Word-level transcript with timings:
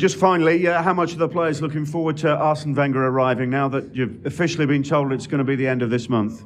just 0.00 0.16
finally, 0.16 0.66
uh, 0.66 0.82
how 0.82 0.94
much 0.94 1.12
are 1.12 1.18
the 1.18 1.28
players 1.28 1.60
looking 1.60 1.84
forward 1.84 2.16
to 2.16 2.30
Arsene 2.34 2.74
Wenger 2.74 3.06
arriving 3.06 3.50
now 3.50 3.68
that 3.68 3.94
you've 3.94 4.24
officially 4.24 4.64
been 4.64 4.82
told 4.82 5.12
it's 5.12 5.26
going 5.26 5.40
to 5.40 5.44
be 5.44 5.56
the 5.56 5.66
end 5.66 5.82
of 5.82 5.90
this 5.90 6.08
month? 6.08 6.42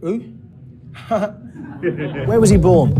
Who? 0.00 0.18
Where 1.08 2.40
was 2.40 2.50
he 2.50 2.56
born? 2.56 2.92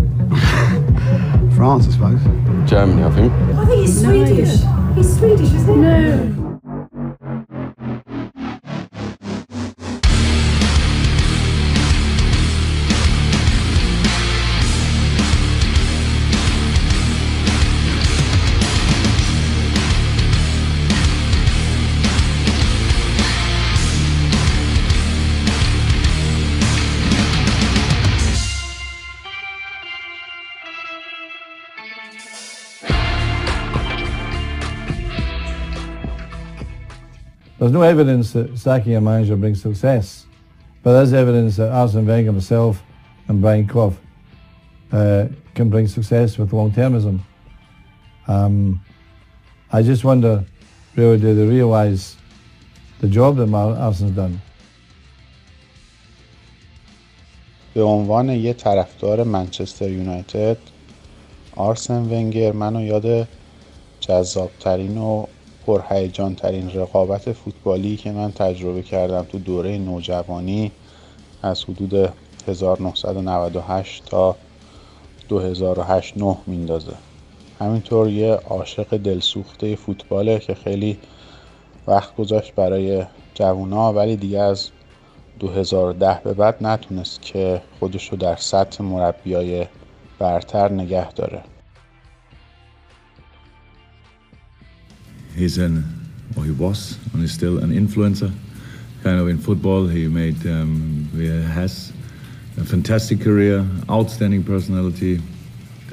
France, 1.56 1.88
I 1.88 1.90
suppose. 1.90 2.22
Germany, 2.70 3.02
I 3.02 3.10
think. 3.10 3.32
I 3.32 3.66
think 3.66 3.80
he's 3.80 4.00
Swedish. 4.00 4.60
He's 4.94 5.18
Swedish, 5.18 5.52
isn't 5.52 5.74
he? 5.74 5.80
No. 5.80 6.45
no 37.75 37.81
evidence 37.81 38.33
that 38.33 38.57
sacking 38.57 38.95
a 38.95 39.01
manager 39.01 39.35
brings 39.35 39.61
success, 39.61 40.25
but 40.83 40.93
there's 40.93 41.13
evidence 41.13 41.57
that 41.57 41.71
Arsene 41.71 42.05
Wenger 42.05 42.31
himself 42.31 42.81
and 43.27 43.41
Brian 43.41 43.67
Clough 43.67 43.95
uh, 44.91 45.27
can 45.53 45.69
bring 45.69 45.87
success 45.87 46.37
with 46.37 46.51
long-termism. 46.53 47.19
Um, 48.27 48.81
I 49.71 49.81
just 49.81 50.03
wonder, 50.03 50.43
really, 50.95 51.17
do 51.17 51.35
they 51.35 51.45
realise 51.45 52.17
the 52.99 53.07
job 53.07 53.37
that 53.37 53.47
Mar- 53.47 53.75
Arsene's 53.75 54.11
done? 54.11 54.41
به 57.73 57.83
عنوان 57.83 58.29
یه 58.29 58.53
طرفدار 58.53 59.23
منچستر 59.23 59.89
یونایتد 59.91 60.57
آرسن 61.55 62.01
ونگر 62.01 62.51
منو 62.51 62.81
یاد 62.81 63.27
جذابترین 63.99 64.97
و 64.97 65.25
پرهیجان 65.66 66.34
ترین 66.34 66.70
رقابت 66.70 67.32
فوتبالی 67.32 67.96
که 67.96 68.12
من 68.12 68.32
تجربه 68.32 68.82
کردم 68.82 69.22
تو 69.22 69.38
دوره 69.38 69.78
نوجوانی 69.78 70.72
از 71.42 71.64
حدود 71.64 72.12
1998 72.48 74.04
تا 74.04 74.36
2008 75.28 76.16
9 76.16 76.36
میندازه. 76.46 76.92
همینطور 77.60 78.08
یه 78.08 78.34
عاشق 78.34 78.96
دلسوخته 78.96 79.76
فوتباله 79.76 80.38
که 80.38 80.54
خیلی 80.54 80.98
وقت 81.86 82.16
گذاشت 82.16 82.54
برای 82.54 83.04
جوونا 83.34 83.92
ولی 83.92 84.16
دیگه 84.16 84.40
از 84.40 84.68
2010 85.38 86.20
به 86.24 86.34
بعد 86.34 86.56
نتونست 86.60 87.22
که 87.22 87.62
خودش 87.80 88.08
رو 88.08 88.16
در 88.16 88.36
سطح 88.36 88.84
مربیای 88.84 89.66
برتر 90.18 90.72
نگه 90.72 91.12
داره. 91.12 91.42
he's 95.35 95.57
an, 95.57 95.83
or 96.37 96.43
he 96.43 96.51
was, 96.51 96.97
and 97.13 97.23
is 97.23 97.33
still 97.33 97.59
an 97.59 97.71
influencer, 97.71 98.31
kind 99.03 99.19
of 99.19 99.27
in 99.27 99.37
football. 99.37 99.87
He 99.87 100.07
made, 100.07 100.45
um, 100.47 101.09
he 101.13 101.27
has 101.27 101.93
a 102.57 102.63
fantastic 102.63 103.21
career, 103.21 103.65
outstanding 103.89 104.43
personality, 104.43 105.21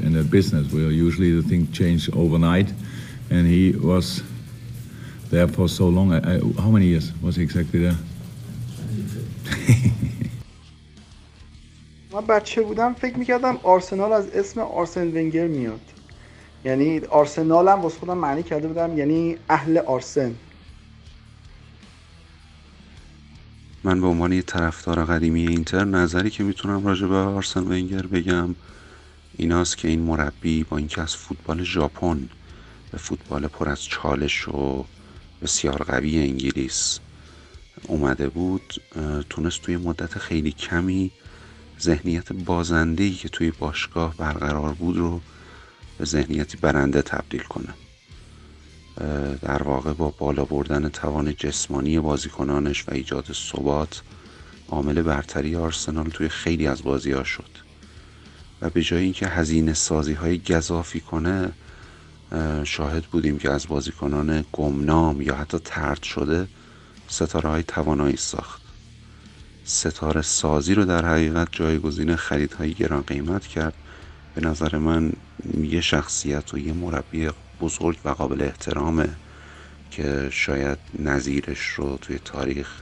in 0.03 0.17
a 0.17 0.23
business 0.23 0.73
where 0.73 0.91
usually 0.91 1.33
the 1.41 1.43
thing 1.43 1.71
change 1.73 2.09
overnight, 2.15 2.73
and 3.31 3.47
he 3.47 3.73
was 3.73 4.23
there 5.31 5.49
for 5.49 5.69
so 5.69 5.89
long. 5.89 6.13
I, 6.13 6.37
I, 6.37 6.41
how 6.61 6.71
many 6.71 6.87
years 6.87 7.13
was 7.23 7.37
he 7.37 7.43
exactly 7.43 7.81
there? 7.81 7.97
من 12.13 12.27
بچه 12.27 12.63
بودم 12.63 12.93
فکر 12.93 13.17
میکردم 13.17 13.59
آرسنال 13.63 14.13
از 14.13 14.29
اسم 14.29 14.61
آرسن 14.61 15.09
ونگر 15.09 15.47
میاد 15.47 15.81
یعنی 16.66 17.00
آرسنال 17.00 17.68
هم 17.68 17.82
واسه 17.82 18.00
خودم 18.00 18.18
معنی 18.18 18.44
کرده 18.44 18.68
بودم 18.68 18.98
یعنی 18.98 19.38
اهل 19.50 19.78
آرسن. 19.78 20.36
من 23.84 24.02
به 24.02 24.08
عنوان 24.08 24.32
یه 24.34 24.42
طرفدار 24.42 25.06
قدیمی 25.06 25.48
اینتر 25.48 25.84
نظری 25.84 26.30
که 26.30 26.44
می‌تونم 26.44 26.88
راجع 26.88 27.08
به 27.08 27.16
آرسن 27.16 27.64
ونگر 27.64 28.02
بگم 28.02 28.56
ایناست 29.38 29.78
که 29.78 29.88
این 29.88 30.00
مربی 30.00 30.64
با 30.64 30.78
اینکه 30.78 31.02
از 31.02 31.16
فوتبال 31.16 31.64
ژاپن 31.64 32.30
به 32.92 32.98
فوتبال 32.98 33.48
پر 33.48 33.70
از 33.70 33.86
چالش 33.86 34.48
و 34.48 34.86
بسیار 35.42 35.84
قوی 35.84 36.20
انگلیس 36.20 37.00
اومده 37.88 38.30
بود 38.30 38.74
تونست 39.30 39.62
توی 39.62 39.78
مدت 39.78 40.18
خیلی 40.18 40.52
کمی 40.52 41.12
ذهنیت 41.82 42.34
بازندهی 42.34 43.12
که 43.12 43.30
توی 43.30 43.52
باشگاه 43.52 44.18
برقرار 44.18 44.74
بود 44.74 44.98
رو 44.98 45.22
به 45.98 46.06
ذهنیتی 46.06 46.58
برنده 46.58 47.02
تبدیل 47.02 47.44
کنه 47.44 47.74
در 49.42 49.64
واقع 49.64 49.94
با 49.94 50.14
بالا 50.18 50.46
بردن 50.46 50.90
توان 50.90 51.36
جسمانی 51.36 52.00
بازیکنانش 52.00 52.88
و 52.88 52.94
ایجاد 52.94 53.26
ثبات 53.34 54.02
عامل 54.70 55.02
برتری 55.02 55.56
آرسنال 55.56 56.10
توی 56.10 56.30
خیلی 56.30 56.68
از 56.68 56.84
بازی 56.84 57.12
ها 57.12 57.24
شد. 57.24 57.50
و 58.62 58.70
به 58.70 58.82
جای 58.82 59.04
اینکه 59.04 59.28
هزینه 59.28 59.74
سازی 59.74 60.14
های 60.14 60.40
گذافی 60.40 61.00
کنه 61.00 61.52
شاهد 62.64 63.04
بودیم 63.04 63.38
که 63.38 63.52
از 63.52 63.68
بازیکنان 63.68 64.46
گمنام 64.52 65.22
یا 65.22 65.36
حتی 65.36 65.60
ترد 65.60 66.04
شده 66.04 66.48
ستاره 67.08 67.50
های 67.50 67.64
توانایی 67.64 68.18
ساخت. 68.18 68.62
ستاره 69.66 70.22
سازی 70.22 70.74
رو 70.74 70.86
در 70.86 71.06
حقیقت 71.06 71.48
جایگزین 71.52 72.16
خریدهای 72.16 72.74
گران 72.74 73.02
قیمت 73.02 73.48
کرد. 73.48 73.74
به 74.36 74.42
نظر 74.42 74.78
من 74.78 75.14
یه 75.64 75.82
شخصیت 75.82 76.54
و 76.54 76.58
یه 76.58 76.74
مربی 76.74 77.30
بزرگ 77.62 77.98
و 78.06 78.10
قابل 78.10 78.42
احترامه 78.42 79.10
که 79.92 80.28
شاید 80.32 80.78
نظیرش 81.00 81.66
رو 81.66 81.98
توی 81.98 82.20
تاریخ 82.20 82.82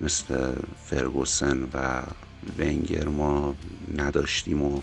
مثل 0.00 0.52
فرگوسن 0.84 1.62
و 1.74 2.02
ونگر 2.58 3.08
ما 3.08 3.54
نداشتیم 3.96 4.62
و 4.62 4.80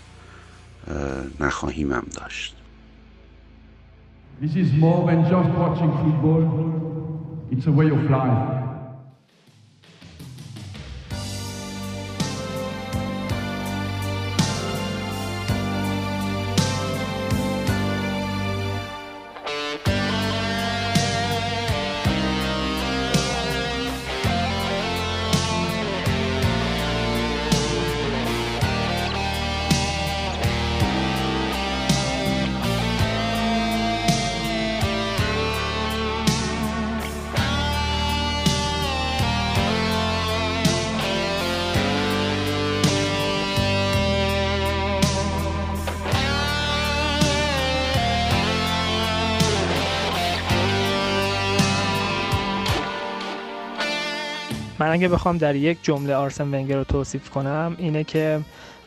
نخواهیم 1.40 1.92
هم 1.92 2.06
داشت 2.14 2.56
This 4.40 4.54
is 4.54 4.70
more 4.74 5.06
than 5.06 5.22
just 5.30 5.50
watching 5.60 5.90
football. 6.02 6.42
It's 7.50 7.66
a 7.66 7.72
way 7.72 7.88
of 7.88 8.02
life. 8.10 8.65
من 54.78 54.90
اگه 54.90 55.08
بخوام 55.08 55.38
در 55.38 55.54
یک 55.54 55.78
جمله 55.82 56.14
آرسن 56.14 56.54
ونگر 56.54 56.76
رو 56.76 56.84
توصیف 56.84 57.30
کنم 57.30 57.74
اینه 57.78 58.04
که 58.04 58.40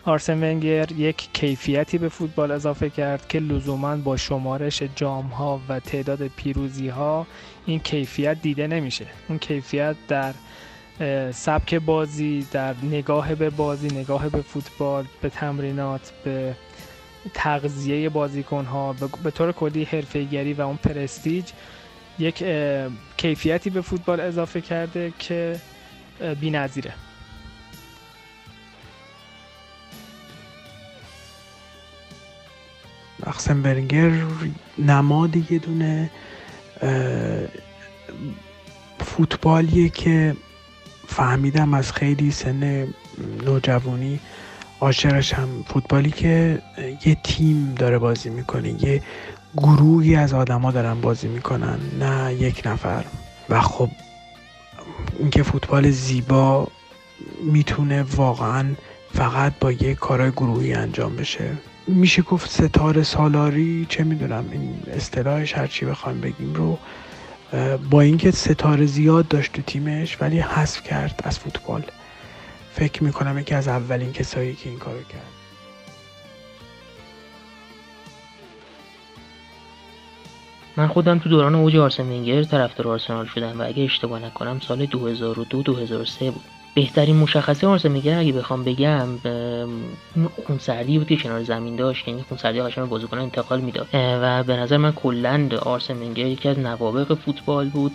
آرسن 0.05 0.43
ونگر 0.43 0.91
یک 0.91 1.29
کیفیتی 1.33 1.97
به 1.97 2.09
فوتبال 2.09 2.51
اضافه 2.51 2.89
کرد 2.89 3.27
که 3.27 3.39
لزوما 3.39 3.95
با 3.95 4.17
شمارش 4.17 4.83
جام 4.95 5.25
ها 5.25 5.61
و 5.69 5.79
تعداد 5.79 6.27
پیروزی 6.27 6.87
ها 6.87 7.27
این 7.65 7.79
کیفیت 7.79 8.41
دیده 8.41 8.67
نمیشه. 8.67 9.05
اون 9.29 9.39
کیفیت 9.39 9.95
در 10.07 10.33
سبک 11.31 11.75
بازی 11.75 12.47
در 12.51 12.75
نگاه 12.83 13.35
به 13.35 13.49
بازی 13.49 13.87
نگاه 13.87 14.29
به 14.29 14.41
فوتبال 14.41 15.05
به 15.21 15.29
تمرینات 15.29 16.11
به 16.23 16.55
تغذیه 17.33 18.09
بازیکن 18.09 18.65
ها 18.65 18.95
به 19.23 19.31
طور 19.31 19.51
کلی 19.51 19.83
حرفه‌ایگری 19.83 20.53
و 20.53 20.61
اون 20.61 20.75
پرستیج 20.75 21.45
یک 22.19 22.43
کیفیتی 23.17 23.69
به 23.69 23.81
فوتبال 23.81 24.19
اضافه 24.19 24.61
کرده 24.61 25.13
که 25.19 25.55
بی‌نظیره. 26.39 26.93
برنگر 33.63 34.11
نماد 34.77 35.51
یه 35.51 35.59
دونه 35.59 36.09
فوتبالیه 38.99 39.89
که 39.89 40.35
فهمیدم 41.07 41.73
از 41.73 41.91
خیلی 41.91 42.31
سن 42.31 42.87
نوجوانی 43.45 44.19
عاشقش 44.81 45.33
هم 45.33 45.63
فوتبالی 45.67 46.11
که 46.11 46.61
یه 47.05 47.17
تیم 47.23 47.75
داره 47.75 47.97
بازی 47.97 48.29
می‌کنه 48.29 48.83
یه 48.83 49.03
گروهی 49.57 50.15
از 50.15 50.33
آدما 50.33 50.71
دارن 50.71 51.01
بازی 51.01 51.27
می‌کنن 51.27 51.79
نه 51.99 52.33
یک 52.33 52.61
نفر. 52.65 53.05
و 53.49 53.61
خب 53.61 53.89
اینکه 55.19 55.43
فوتبال 55.43 55.91
زیبا 55.91 56.67
می‌تونه 57.43 58.03
واقعا 58.03 58.65
فقط 59.13 59.53
با 59.59 59.71
یه 59.71 59.95
کارهای 59.95 60.31
گروهی 60.31 60.73
انجام 60.73 61.15
بشه. 61.15 61.57
میشه 61.87 62.21
گفت 62.21 62.49
ستاره 62.49 63.03
سالاری 63.03 63.85
چه 63.89 64.03
می‌دونم 64.03 64.45
این 64.51 64.79
اصطلاحش 64.93 65.53
هرچی 65.53 65.85
بخوایم 65.85 66.21
بگیم 66.21 66.53
رو 66.53 66.77
با 67.89 68.01
اینکه 68.01 68.31
ستاره 68.31 68.85
زیاد 68.85 69.27
داشت 69.27 69.53
تو 69.53 69.61
تیمش 69.61 70.17
ولی 70.21 70.39
حذف 70.39 70.83
کرد 70.83 71.21
از 71.23 71.39
فوتبال. 71.39 71.83
فکر 72.73 73.03
می‌کنم 73.03 73.39
یکی 73.39 73.55
از 73.55 73.67
اولین 73.67 74.13
کسایی 74.13 74.55
که 74.55 74.69
این 74.69 74.79
کارو 74.79 75.03
کرد. 75.03 75.38
من 80.79 80.87
خودم 80.87 81.19
تو 81.19 81.29
دوران 81.29 81.55
اوج 81.55 81.75
آرسن 81.77 82.03
ونگر 82.03 82.43
طرفدار 82.43 82.87
آرسنال 82.87 83.25
شدم 83.25 83.61
و 83.61 83.67
اگه 83.67 83.83
اشتباه 83.83 84.25
نکنم 84.25 84.59
سال 84.59 84.85
2002 84.85 85.63
2003 85.63 86.31
بود. 86.31 86.41
بهترین 86.75 87.15
مشخصه 87.15 87.67
آرسن 87.67 87.91
ونگر 87.91 88.19
اگه 88.19 88.31
بخوام 88.31 88.63
بگم 88.63 89.07
خونسردی 90.47 90.97
بود 90.97 91.07
که 91.07 91.17
کنار 91.17 91.43
زمین 91.43 91.75
داشت 91.75 92.07
یعنی 92.07 92.21
خونسردی 92.21 92.59
هاشم 92.59 92.85
بازیکن 92.85 93.17
انتقال 93.19 93.61
می‌داد. 93.61 93.87
و 93.93 94.43
به 94.43 94.55
نظر 94.55 94.77
من 94.77 94.91
کلا 94.91 95.49
آرسن 95.61 95.97
ونگر 95.97 96.25
یکی 96.25 96.49
از 96.49 96.59
نوابق 96.59 97.13
فوتبال 97.13 97.69
بود 97.69 97.91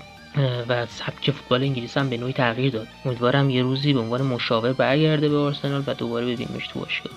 و 0.69 0.87
سبک 0.87 1.31
فوتبال 1.31 1.63
انگلیس 1.63 1.99
هم 1.99 2.09
به 2.09 2.17
نوعی 2.17 2.33
تغییر 2.33 2.73
داد. 2.73 2.87
امیدوارم 3.05 3.51
یه 3.51 3.63
روزی 3.63 3.93
به 3.93 4.01
عنوان 4.01 4.23
مشاور 4.23 4.73
برگرده 4.73 5.29
به 5.29 5.37
آرسنال 5.37 5.83
و 5.87 5.95
دوباره 5.95 6.27
ببینیمش 6.27 6.69
تو 6.69 6.81
باشگاه. 6.81 7.13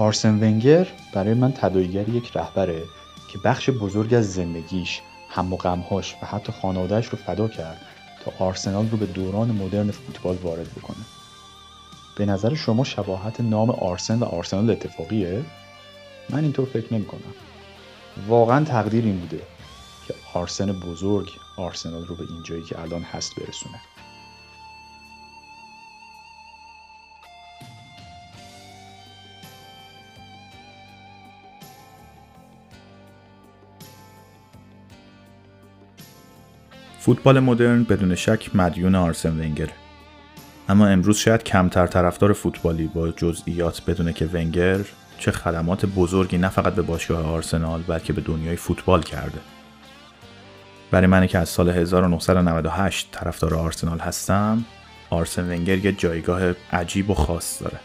آرسن 0.00 0.34
ونگر 0.34 0.86
برای 1.12 1.34
من 1.34 1.52
تداعیگر 1.52 2.08
یک 2.08 2.36
رهبره 2.36 2.82
که 3.32 3.38
بخش 3.44 3.70
بزرگ 3.70 4.14
از 4.14 4.32
زندگیش 4.32 5.00
هم 5.30 5.52
و 5.52 5.56
غمهاش 5.56 6.14
و 6.22 6.26
حتی 6.26 6.52
خانوادهش 6.52 7.06
رو 7.06 7.18
فدا 7.18 7.48
کرد 7.48 7.80
تا 8.24 8.44
آرسنال 8.44 8.90
رو 8.90 8.96
به 8.96 9.06
دوران 9.06 9.50
مدرن 9.50 9.90
فوتبال 9.90 10.36
وارد 10.36 10.70
بکنه. 10.70 11.04
به 12.16 12.26
نظر 12.26 12.54
شما 12.54 12.84
شباهت 12.84 13.40
نام 13.40 13.70
آرسن 13.70 14.18
و 14.18 14.24
آرسنال 14.24 14.70
اتفاقیه؟ 14.70 15.42
من 16.30 16.44
اینطور 16.44 16.66
فکر 16.66 16.94
نمی 16.94 17.04
کنم 17.04 17.34
واقعا 18.28 18.64
تقدیر 18.64 19.04
این 19.04 19.20
بوده 19.20 19.42
که 20.08 20.14
آرسن 20.34 20.72
بزرگ 20.72 21.28
آرسنال 21.56 22.06
رو 22.06 22.16
به 22.16 22.24
اینجایی 22.30 22.62
که 22.62 22.80
الان 22.80 23.02
هست 23.02 23.34
برسونه. 23.36 23.80
فوتبال 37.02 37.40
مدرن 37.40 37.84
بدون 37.84 38.14
شک 38.14 38.56
مدیون 38.56 38.94
آرسن 38.94 39.30
ونگر. 39.30 39.68
اما 40.68 40.86
امروز 40.86 41.16
شاید 41.16 41.42
کمتر 41.42 41.86
طرفدار 41.86 42.32
فوتبالی 42.32 42.86
با 42.86 43.10
جزئیات 43.10 43.82
بدونه 43.86 44.12
که 44.12 44.26
ونگر 44.26 44.80
چه 45.18 45.30
خدمات 45.30 45.86
بزرگی 45.86 46.38
نه 46.38 46.48
فقط 46.48 46.74
به 46.74 46.82
باشگاه 46.82 47.26
آرسنال 47.26 47.82
بلکه 47.82 48.12
به 48.12 48.20
دنیای 48.20 48.56
فوتبال 48.56 49.02
کرده. 49.02 49.38
برای 50.90 51.06
من 51.06 51.26
که 51.26 51.38
از 51.38 51.48
سال 51.48 51.68
1998 51.68 53.08
طرفدار 53.12 53.54
آرسنال 53.54 53.98
هستم 53.98 54.64
آرسن 55.10 55.50
ونگر 55.50 55.78
یه 55.78 55.92
جایگاه 55.92 56.42
عجیب 56.72 57.10
و 57.10 57.14
خاص 57.14 57.62
داره. 57.62 57.80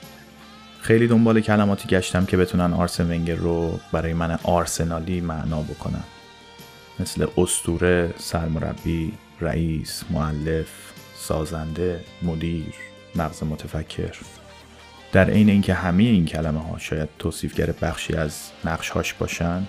خیلی 0.82 1.08
دنبال 1.08 1.42
کلماتی 1.42 1.88
گشتم 1.88 2.26
که 2.26 2.38
بتونن 2.38 2.74
آرسن 2.74 3.12
ونگر 3.12 3.36
رو 3.36 3.80
برای 3.92 4.14
من 4.14 4.40
آرسنالی 4.44 5.22
معنا 5.22 5.62
بکنن. 5.62 6.04
مثل 7.00 7.28
استوره، 7.38 8.14
سرمربی، 8.18 9.14
رئیس، 9.42 10.04
معلف، 10.10 10.68
سازنده، 11.16 12.04
مدیر، 12.22 12.74
مغز 13.16 13.44
متفکر. 13.44 14.16
در 15.12 15.30
عین 15.30 15.50
اینکه 15.50 15.74
همه 15.74 16.04
این 16.04 16.26
کلمه 16.26 16.60
ها 16.60 16.78
شاید 16.78 17.10
توصیفگر 17.20 17.72
بخشی 17.72 18.14
از 18.14 18.52
نقش 18.66 19.14
باشن 19.14 19.68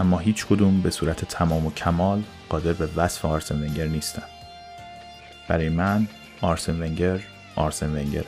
اما 0.00 0.18
هیچ 0.18 0.46
کدوم 0.46 0.80
به 0.80 0.90
صورت 0.90 1.24
تمام 1.24 1.66
و 1.66 1.72
کمال 1.72 2.22
قادر 2.48 2.72
به 2.72 2.88
وصف 2.96 3.24
آرسن 3.24 3.62
ونگر 3.62 3.86
نیستن. 3.86 4.22
برای 5.48 5.68
من 5.68 6.08
آرسن 6.40 6.82
ونگر 6.82 7.20
آرسن 7.56 7.90
ونگر 7.90 8.24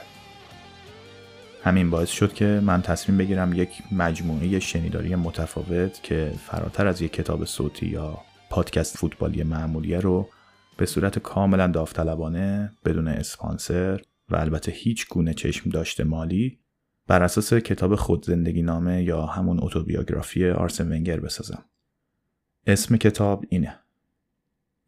همین 1.67 1.91
باعث 1.91 2.09
شد 2.09 2.33
که 2.33 2.61
من 2.65 2.83
تصمیم 2.83 3.19
بگیرم 3.19 3.53
یک 3.53 3.83
مجموعه 3.93 4.61
شنیداری 4.61 5.15
متفاوت 5.15 6.03
که 6.03 6.33
فراتر 6.47 6.87
از 6.87 7.03
یک 7.03 7.13
کتاب 7.13 7.45
صوتی 7.45 7.87
یا 7.87 8.19
پادکست 8.51 8.97
فوتبالی 8.97 9.43
معمولیه 9.43 10.01
رو 10.01 10.29
به 10.77 10.87
صورت 10.87 11.19
کاملا 11.19 11.67
داوطلبانه 11.67 12.73
بدون 12.85 13.09
اسپانسر 13.09 14.01
و 14.29 14.37
البته 14.37 14.73
هیچ 14.73 15.09
گونه 15.09 15.35
چشم 15.35 15.71
داشته 15.71 16.05
مالی 16.05 16.59
بر 17.07 17.23
اساس 17.23 17.55
کتاب 17.55 17.95
خود 17.95 18.25
زندگی 18.25 18.63
نامه 18.63 19.03
یا 19.03 19.27
همون 19.27 19.59
اتوبیوگرافی 19.63 20.51
آرسن 20.51 20.93
ونگر 20.93 21.21
بسازم. 21.21 21.65
اسم 22.67 22.97
کتاب 22.97 23.45
اینه. 23.49 23.79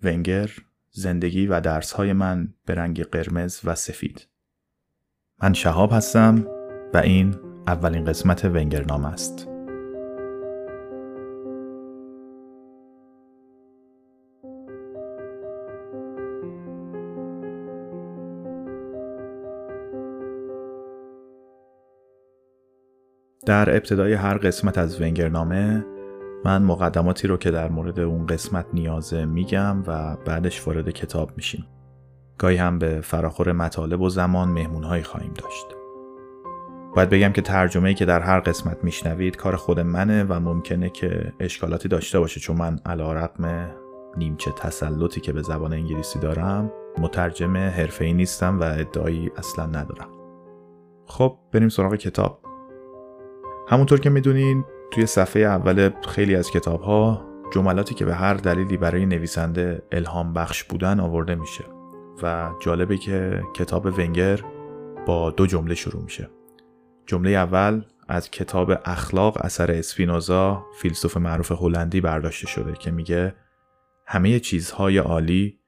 ونگر 0.02 0.50
زندگی 0.90 1.47
و 1.47 1.61
درسهای 1.61 2.12
من 2.12 2.54
به 2.66 2.75
رنگ 2.75 3.02
قرمز 3.02 3.61
و 3.64 3.75
سفید. 3.75 4.26
من 5.42 5.52
شهاب 5.52 5.92
هستم 5.92 6.58
و 6.95 6.99
این 6.99 7.35
اولین 7.66 8.04
قسمت 8.04 8.45
ونگر 8.45 8.85
نام 8.85 9.04
است. 9.04 9.49
در 23.47 23.76
ابتدای 23.76 24.12
هر 24.12 24.38
قسمت 24.38 24.78
از 24.78 25.00
ونگرنامه 25.00 25.87
من 26.45 26.62
مقدماتی 26.62 27.28
رو 27.28 27.37
که 27.37 27.50
در 27.50 27.68
مورد 27.68 28.00
اون 28.00 28.26
قسمت 28.26 28.66
نیازه 28.73 29.25
میگم 29.25 29.83
و 29.87 30.16
بعدش 30.16 30.66
وارد 30.66 30.90
کتاب 30.90 31.30
میشیم. 31.37 31.66
گاهی 32.38 32.57
هم 32.57 32.78
به 32.78 33.00
فراخور 33.00 33.52
مطالب 33.52 34.00
و 34.00 34.09
زمان 34.09 34.49
مهمونهایی 34.49 35.02
خواهیم 35.02 35.33
داشت. 35.35 35.77
باید 36.95 37.09
بگم 37.09 37.33
که 37.33 37.42
ترجمه‌ای 37.42 37.95
که 37.95 38.04
در 38.04 38.21
هر 38.21 38.40
قسمت 38.40 38.85
میشنوید 38.85 39.37
کار 39.37 39.57
خود 39.57 39.80
منه 39.80 40.25
و 40.25 40.40
ممکنه 40.40 40.90
که 40.90 41.33
اشکالاتی 41.40 41.88
داشته 41.88 42.21
باشه 42.21 42.40
چون 42.40 42.57
من 42.57 42.80
علا 42.87 43.12
رقم 43.12 43.71
نیمچه 44.16 44.50
تسلطی 44.50 45.21
که 45.21 45.33
به 45.33 45.42
زبان 45.42 45.73
انگلیسی 45.73 46.18
دارم 46.18 46.73
مترجم 46.99 47.57
حرفه‌ای 47.57 48.12
نیستم 48.12 48.61
و 48.61 48.62
ادعایی 48.62 49.30
اصلا 49.37 49.66
ندارم. 49.66 50.09
خب 51.07 51.38
بریم 51.52 51.68
سراغ 51.68 51.95
کتاب. 51.95 52.40
همونطور 53.68 54.00
که 54.00 54.11
می‌دونین 54.11 54.64
توی 54.90 55.07
صفحه 55.07 55.42
اول 55.42 55.90
خیلی 56.09 56.37
از 56.37 56.50
کتاب 56.50 56.80
ها 56.80 57.25
جملاتی 57.52 57.95
که 57.95 58.04
به 58.04 58.14
هر 58.14 58.35
دلیلی 58.35 58.76
برای 58.76 59.07
نویسنده 59.07 59.83
الهام 59.92 60.33
بخش 60.33 60.64
بودن 60.64 61.00
آورده 61.00 61.35
میشه 61.35 61.64
و 62.23 62.50
جالبه 62.61 62.97
که 62.97 63.42
کتاب 63.54 63.87
ونگر 63.87 64.40
با 65.07 65.30
دو 65.30 65.47
جمله 65.47 65.75
شروع 65.75 66.02
میشه 66.02 66.30
جمله 67.09 67.31
اول 67.31 67.83
از 68.09 68.31
کتاب 68.31 68.73
اخلاق 68.85 69.45
اثر 69.45 69.71
اسپینوزا 69.71 70.67
فیلسوف 70.79 71.17
معروف 71.17 71.53
هلندی 71.53 72.00
برداشته 72.00 72.47
شده 72.47 72.73
که 72.73 72.91
میگه 72.91 73.35
همه 74.07 74.41
چیزهای 74.41 74.99
عالی 74.99 75.59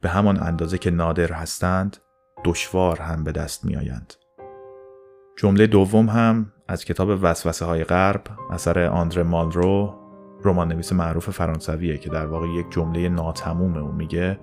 به 0.00 0.08
همان 0.08 0.42
اندازه 0.42 0.78
که 0.78 0.90
نادر 0.90 1.32
هستند 1.32 1.96
دشوار 2.44 3.00
هم 3.00 3.24
به 3.24 3.32
دست 3.32 3.64
میآیند. 3.64 4.14
جمله 5.36 5.66
دوم 5.66 6.08
هم 6.08 6.52
از 6.68 6.84
کتاب 6.84 7.18
وسوسه 7.22 7.64
های 7.64 7.84
غرب 7.84 8.22
اثر 8.50 8.84
آندره 8.84 9.22
مالرو 9.22 9.94
رمان 10.44 10.68
نویس 10.68 10.92
معروف 10.92 11.30
فرانسویه 11.30 11.98
که 11.98 12.10
در 12.10 12.26
واقع 12.26 12.48
یک 12.48 12.66
جمله 12.70 13.08
ناتموم 13.08 13.76
او 13.76 13.92
میگه 13.92 14.40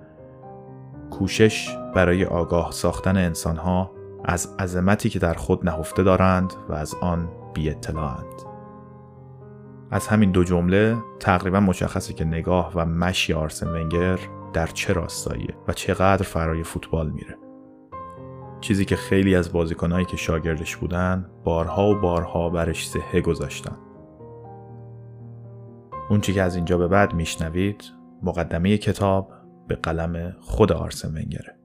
کوشش 1.10 1.76
برای 1.94 2.24
آگاه 2.24 2.72
ساختن 2.72 3.16
انسانها 3.16 3.97
از 4.28 4.54
عظمتی 4.58 5.10
که 5.10 5.18
در 5.18 5.34
خود 5.34 5.64
نهفته 5.64 6.02
دارند 6.02 6.52
و 6.68 6.72
از 6.72 6.94
آن 6.94 7.28
بی 7.54 7.70
اطلاعند. 7.70 8.42
از 9.90 10.06
همین 10.06 10.30
دو 10.30 10.44
جمله 10.44 10.96
تقریبا 11.20 11.60
مشخصه 11.60 12.14
که 12.14 12.24
نگاه 12.24 12.72
و 12.74 12.84
مشی 12.86 13.32
آرسن 13.32 13.68
ونگر 13.68 14.18
در 14.52 14.66
چه 14.66 14.92
راستاییه 14.92 15.54
و 15.68 15.72
چقدر 15.72 16.22
فرای 16.22 16.62
فوتبال 16.62 17.10
میره. 17.10 17.36
چیزی 18.60 18.84
که 18.84 18.96
خیلی 18.96 19.34
از 19.34 19.52
بازیکنهایی 19.52 20.04
که 20.04 20.16
شاگردش 20.16 20.76
بودن 20.76 21.30
بارها 21.44 21.90
و 21.90 21.94
بارها 21.94 22.50
برش 22.50 22.88
سهه 22.88 23.20
گذاشتن. 23.20 23.76
اون 26.10 26.20
چی 26.20 26.32
که 26.32 26.42
از 26.42 26.56
اینجا 26.56 26.78
به 26.78 26.88
بعد 26.88 27.14
میشنوید 27.14 27.84
مقدمه 28.22 28.78
کتاب 28.78 29.32
به 29.68 29.74
قلم 29.74 30.36
خود 30.40 30.72
آرسن 30.72 31.08
ونگره. 31.08 31.57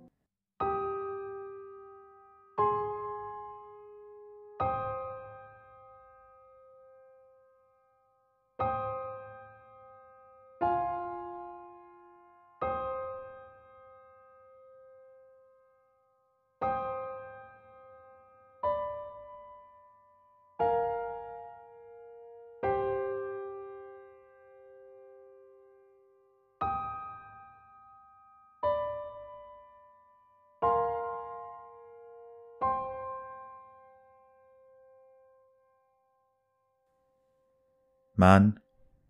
من 38.18 38.56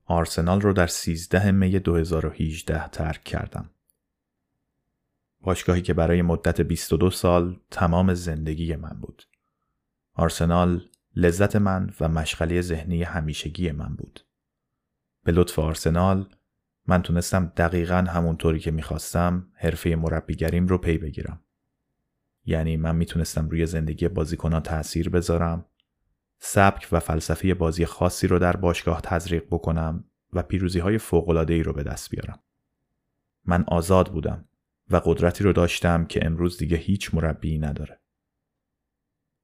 آرسنال 0.05 0.61
رو 0.61 0.73
در 0.73 0.87
13 0.87 1.51
می 1.51 1.79
2018 1.79 2.87
ترک 2.87 3.23
کردم. 3.23 3.69
باشگاهی 5.41 5.81
که 5.81 5.93
برای 5.93 6.21
مدت 6.21 6.61
22 6.61 7.11
سال 7.11 7.59
تمام 7.71 8.13
زندگی 8.13 8.75
من 8.75 8.99
بود. 9.01 9.23
آرسنال 10.13 10.81
لذت 11.15 11.55
من 11.55 11.93
و 11.99 12.09
مشغله 12.09 12.61
ذهنی 12.61 13.03
همیشگی 13.03 13.71
من 13.71 13.95
بود. 13.95 14.25
به 15.23 15.31
لطف 15.31 15.59
آرسنال 15.59 16.29
من 16.87 17.01
تونستم 17.01 17.45
دقیقا 17.57 18.05
همونطوری 18.09 18.59
که 18.59 18.71
می‌خواستم 18.71 19.47
حرفه 19.53 19.95
مربیگریم 19.95 20.67
رو 20.67 20.77
پی 20.77 20.97
بگیرم. 20.97 21.41
یعنی 22.45 22.77
من 22.77 22.95
می‌تونستم 22.95 23.49
روی 23.49 23.65
زندگی 23.65 24.07
بازیکنان 24.07 24.61
تأثیر 24.61 25.09
بذارم 25.09 25.65
سبک 26.45 26.87
و 26.91 26.99
فلسفه 26.99 27.53
بازی 27.53 27.85
خاصی 27.85 28.27
رو 28.27 28.39
در 28.39 28.55
باشگاه 28.55 29.01
تزریق 29.01 29.45
بکنم 29.51 30.03
و 30.33 30.43
پیروزی 30.43 30.79
های 30.79 30.99
ای 31.49 31.63
رو 31.63 31.73
به 31.73 31.83
دست 31.83 32.09
بیارم. 32.09 32.39
من 33.45 33.63
آزاد 33.67 34.11
بودم 34.11 34.45
و 34.89 35.01
قدرتی 35.05 35.43
رو 35.43 35.53
داشتم 35.53 36.05
که 36.05 36.25
امروز 36.25 36.57
دیگه 36.57 36.77
هیچ 36.77 37.13
مربی 37.13 37.57
نداره. 37.57 38.01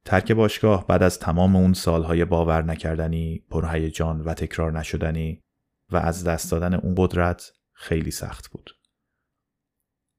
ترک 0.06 0.32
باشگاه 0.32 0.88
بعد 0.88 1.04
از 1.04 1.20
تمام 1.20 1.56
اون 1.56 1.74
سالهای 1.74 2.26
باور 2.26 2.64
نکردنی، 2.64 3.46
پرهیجان 3.50 4.22
و 4.22 4.34
تکرار 4.34 4.80
نشدنی 4.80 5.44
و 5.90 5.98
از 5.98 6.24
دست 6.24 6.52
دادن 6.52 6.74
اون 6.74 6.96
قدرت 6.98 7.54
خیلی 7.72 8.12
سخت 8.12 8.48
بود. 8.48 8.72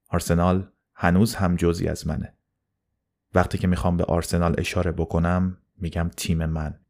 آرسنال 0.09 0.71
هنوز 0.95 1.35
هم 1.35 1.57
جزی 1.57 1.89
از 1.89 2.07
منه. 2.07 2.35
وقتی 3.35 3.59
که 3.59 3.67
می‌خوام 3.67 3.97
به 3.97 4.05
آرسنال 4.05 4.55
اشاره 4.59 4.93
بکنم 4.93 5.57
میگم 5.83 6.11
تیم 6.17 6.47
من 6.47 6.81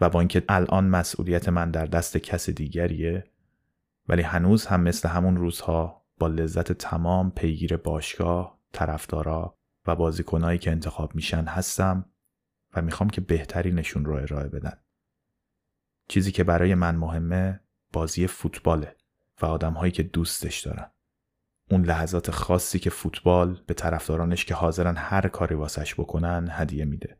و 0.00 0.10
با 0.10 0.20
اینکه 0.20 0.44
الان 0.48 0.88
مسئولیت 0.88 1.48
من 1.48 1.70
در 1.70 1.86
دست 1.86 2.16
کس 2.16 2.50
دیگریه 2.50 3.30
ولی 4.08 4.22
هنوز 4.22 4.66
هم 4.66 4.80
مثل 4.80 5.08
همون 5.08 5.36
روزها 5.36 6.06
با 6.18 6.26
لذت 6.26 6.72
تمام 6.72 7.30
پیگیر 7.30 7.76
باشگاه، 7.76 8.60
طرفدارا 8.72 9.58
و 9.86 9.96
بازیکنایی 9.96 10.58
که 10.58 10.70
انتخاب 10.70 11.14
میشن 11.14 11.44
هستم 11.44 12.10
و 12.74 12.82
می‌خوام 12.82 13.10
که 13.10 13.20
بهتری 13.20 13.72
نشون 13.72 14.04
رو 14.04 14.14
ارائه 14.14 14.48
بدن. 14.48 14.78
چیزی 16.08 16.32
که 16.32 16.44
برای 16.44 16.74
من 16.74 16.96
مهمه 16.96 17.60
بازی 17.92 18.26
فوتباله 18.26 18.96
و 19.42 19.46
آدمهایی 19.46 19.92
که 19.92 20.02
دوستش 20.02 20.60
دارن. 20.60 20.90
اون 21.70 21.84
لحظات 21.84 22.30
خاصی 22.30 22.78
که 22.78 22.90
فوتبال 22.90 23.62
به 23.66 23.74
طرفدارانش 23.74 24.44
که 24.44 24.54
حاضرن 24.54 24.96
هر 24.96 25.28
کاری 25.28 25.54
واسش 25.54 25.94
بکنن 25.94 26.48
هدیه 26.50 26.84
میده. 26.84 27.18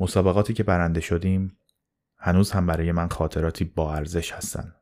مسابقاتی 0.00 0.54
که 0.54 0.62
برنده 0.62 1.00
شدیم 1.00 1.58
هنوز 2.16 2.50
هم 2.50 2.66
برای 2.66 2.92
من 2.92 3.08
خاطراتی 3.08 3.64
با 3.64 3.94
ارزش 3.94 4.32
هستن 4.32 4.74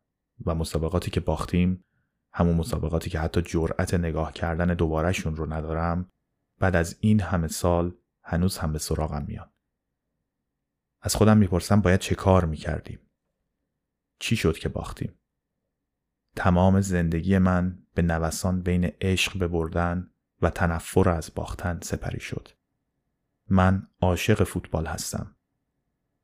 و 0.46 0.54
مسابقاتی 0.54 1.10
که 1.10 1.20
باختیم 1.20 1.84
همون 2.32 2.56
مسابقاتی 2.56 3.10
که 3.10 3.20
حتی 3.20 3.42
جرأت 3.42 3.94
نگاه 3.94 4.32
کردن 4.32 4.74
دوبارهشون 4.74 5.36
رو 5.36 5.52
ندارم 5.52 6.10
بعد 6.58 6.76
از 6.76 6.96
این 7.00 7.20
همه 7.20 7.48
سال 7.48 7.94
هنوز 8.22 8.58
هم 8.58 8.72
به 8.72 8.78
سراغم 8.78 9.24
میان. 9.28 9.50
از 11.00 11.16
خودم 11.16 11.36
می‌پرسم 11.36 11.80
باید 11.80 12.00
چه 12.00 12.14
کار 12.14 12.44
می‌کردیم؟ 12.44 12.98
چی 14.18 14.36
شد 14.36 14.58
که 14.58 14.68
باختیم؟ 14.68 15.18
تمام 16.36 16.80
زندگی 16.80 17.38
من 17.38 17.78
به 17.94 18.02
نوسان 18.02 18.62
بین 18.62 18.84
عشق 18.84 19.38
ببردن 19.38 20.10
و 20.42 20.50
تنفر 20.50 21.08
از 21.08 21.34
باختن 21.34 21.80
سپری 21.82 22.20
شد. 22.20 22.57
من 23.50 23.88
عاشق 24.00 24.44
فوتبال 24.44 24.86
هستم 24.86 25.36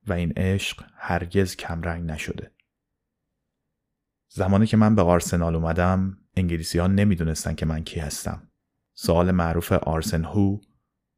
و 0.07 0.13
این 0.13 0.33
عشق 0.37 0.85
هرگز 0.97 1.57
کمرنگ 1.57 2.11
نشده. 2.11 2.51
زمانی 4.29 4.67
که 4.67 4.77
من 4.77 4.95
به 4.95 5.03
آرسنال 5.03 5.55
اومدم 5.55 6.19
انگلیسی 6.37 6.79
ها 6.79 6.87
نمی‌دونستن 6.87 7.55
که 7.55 7.67
من 7.67 7.85
کی 7.85 8.01
هستم. 8.01 8.49
سوال 8.95 9.31
معروف 9.31 9.73
آرسن 9.73 10.25
هو 10.25 10.61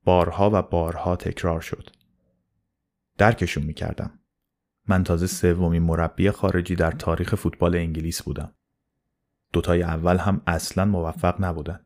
بارها 0.05 0.51
و 0.53 0.63
بارها 0.63 1.17
تکرار 1.17 1.61
شد. 1.61 1.91
درکشون 3.19 3.65
می‌کردم. 3.65 4.19
من 4.89 5.05
تازه 5.05 5.27
سومین 5.27 5.83
مربی 5.83 6.31
خارجی 6.31 6.77
در 6.77 6.91
تاریخ 6.91 7.35
فوتبال 7.35 7.77
انگلیس 7.77 8.23
بودم. 8.23 8.55
دوتای 9.53 9.83
اول 9.83 10.19
هم 10.19 10.43
اصلا 10.47 10.85
موفق 10.85 11.45
نبودن. 11.45 11.86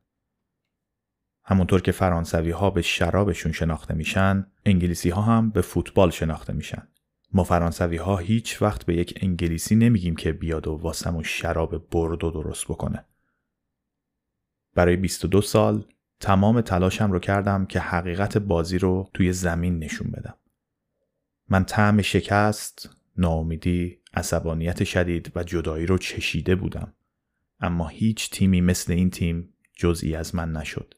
همونطور 1.51 1.81
که 1.81 1.93
فرانسوی 1.93 2.51
ها 2.51 2.71
به 2.71 2.83
شرابشون 2.83 3.53
شناخته 3.53 3.95
میشن 3.95 4.47
انگلیسی 4.67 5.11
ها 5.11 5.23
هم 5.23 5.51
به 5.51 5.61
فوتبال 5.61 6.11
شناخته 6.11 6.53
میشن. 6.53 6.89
ما 7.33 7.45
فرانسوی 7.45 7.97
ها 7.97 8.17
هیچ 8.17 8.63
وقت 8.63 8.87
به 8.87 8.97
یک 8.97 9.19
انگلیسی 9.23 9.75
نمیگیم 9.75 10.17
که 10.17 10.33
بیاد 10.33 10.69
و 10.69 10.73
واسمون 10.73 11.23
شراب 11.23 11.91
بردو 11.91 12.31
درست 12.31 12.65
بکنه. 12.65 13.05
برای 14.75 14.97
22 14.97 15.43
سال 15.43 15.85
تمام 16.21 16.61
تلاشم 16.61 17.13
رو 17.13 17.19
کردم 17.19 17.67
که 17.67 17.81
حقیقت 17.81 18.39
بازی 18.39 18.79
رو 18.79 19.11
توی 19.15 19.33
زمین 19.33 19.79
نشون 19.79 20.11
بدم. 20.11 20.35
من 21.49 21.65
طعم 21.65 22.03
شکست، 22.03 22.97
ناامیدی، 23.17 23.99
عصبانیت 24.15 24.85
شدید 24.85 25.33
و 25.35 25.45
جدایی 25.45 25.87
رو 25.87 25.99
چشیده 25.99 26.55
بودم. 26.55 26.93
اما 27.61 27.89
هیچ 27.89 28.31
تیمی 28.31 28.61
مثل 28.61 28.93
این 28.93 29.11
تیم 29.11 29.55
جزئی 29.75 30.17
از 30.17 30.35
من 30.35 30.53
نشد. 30.53 30.95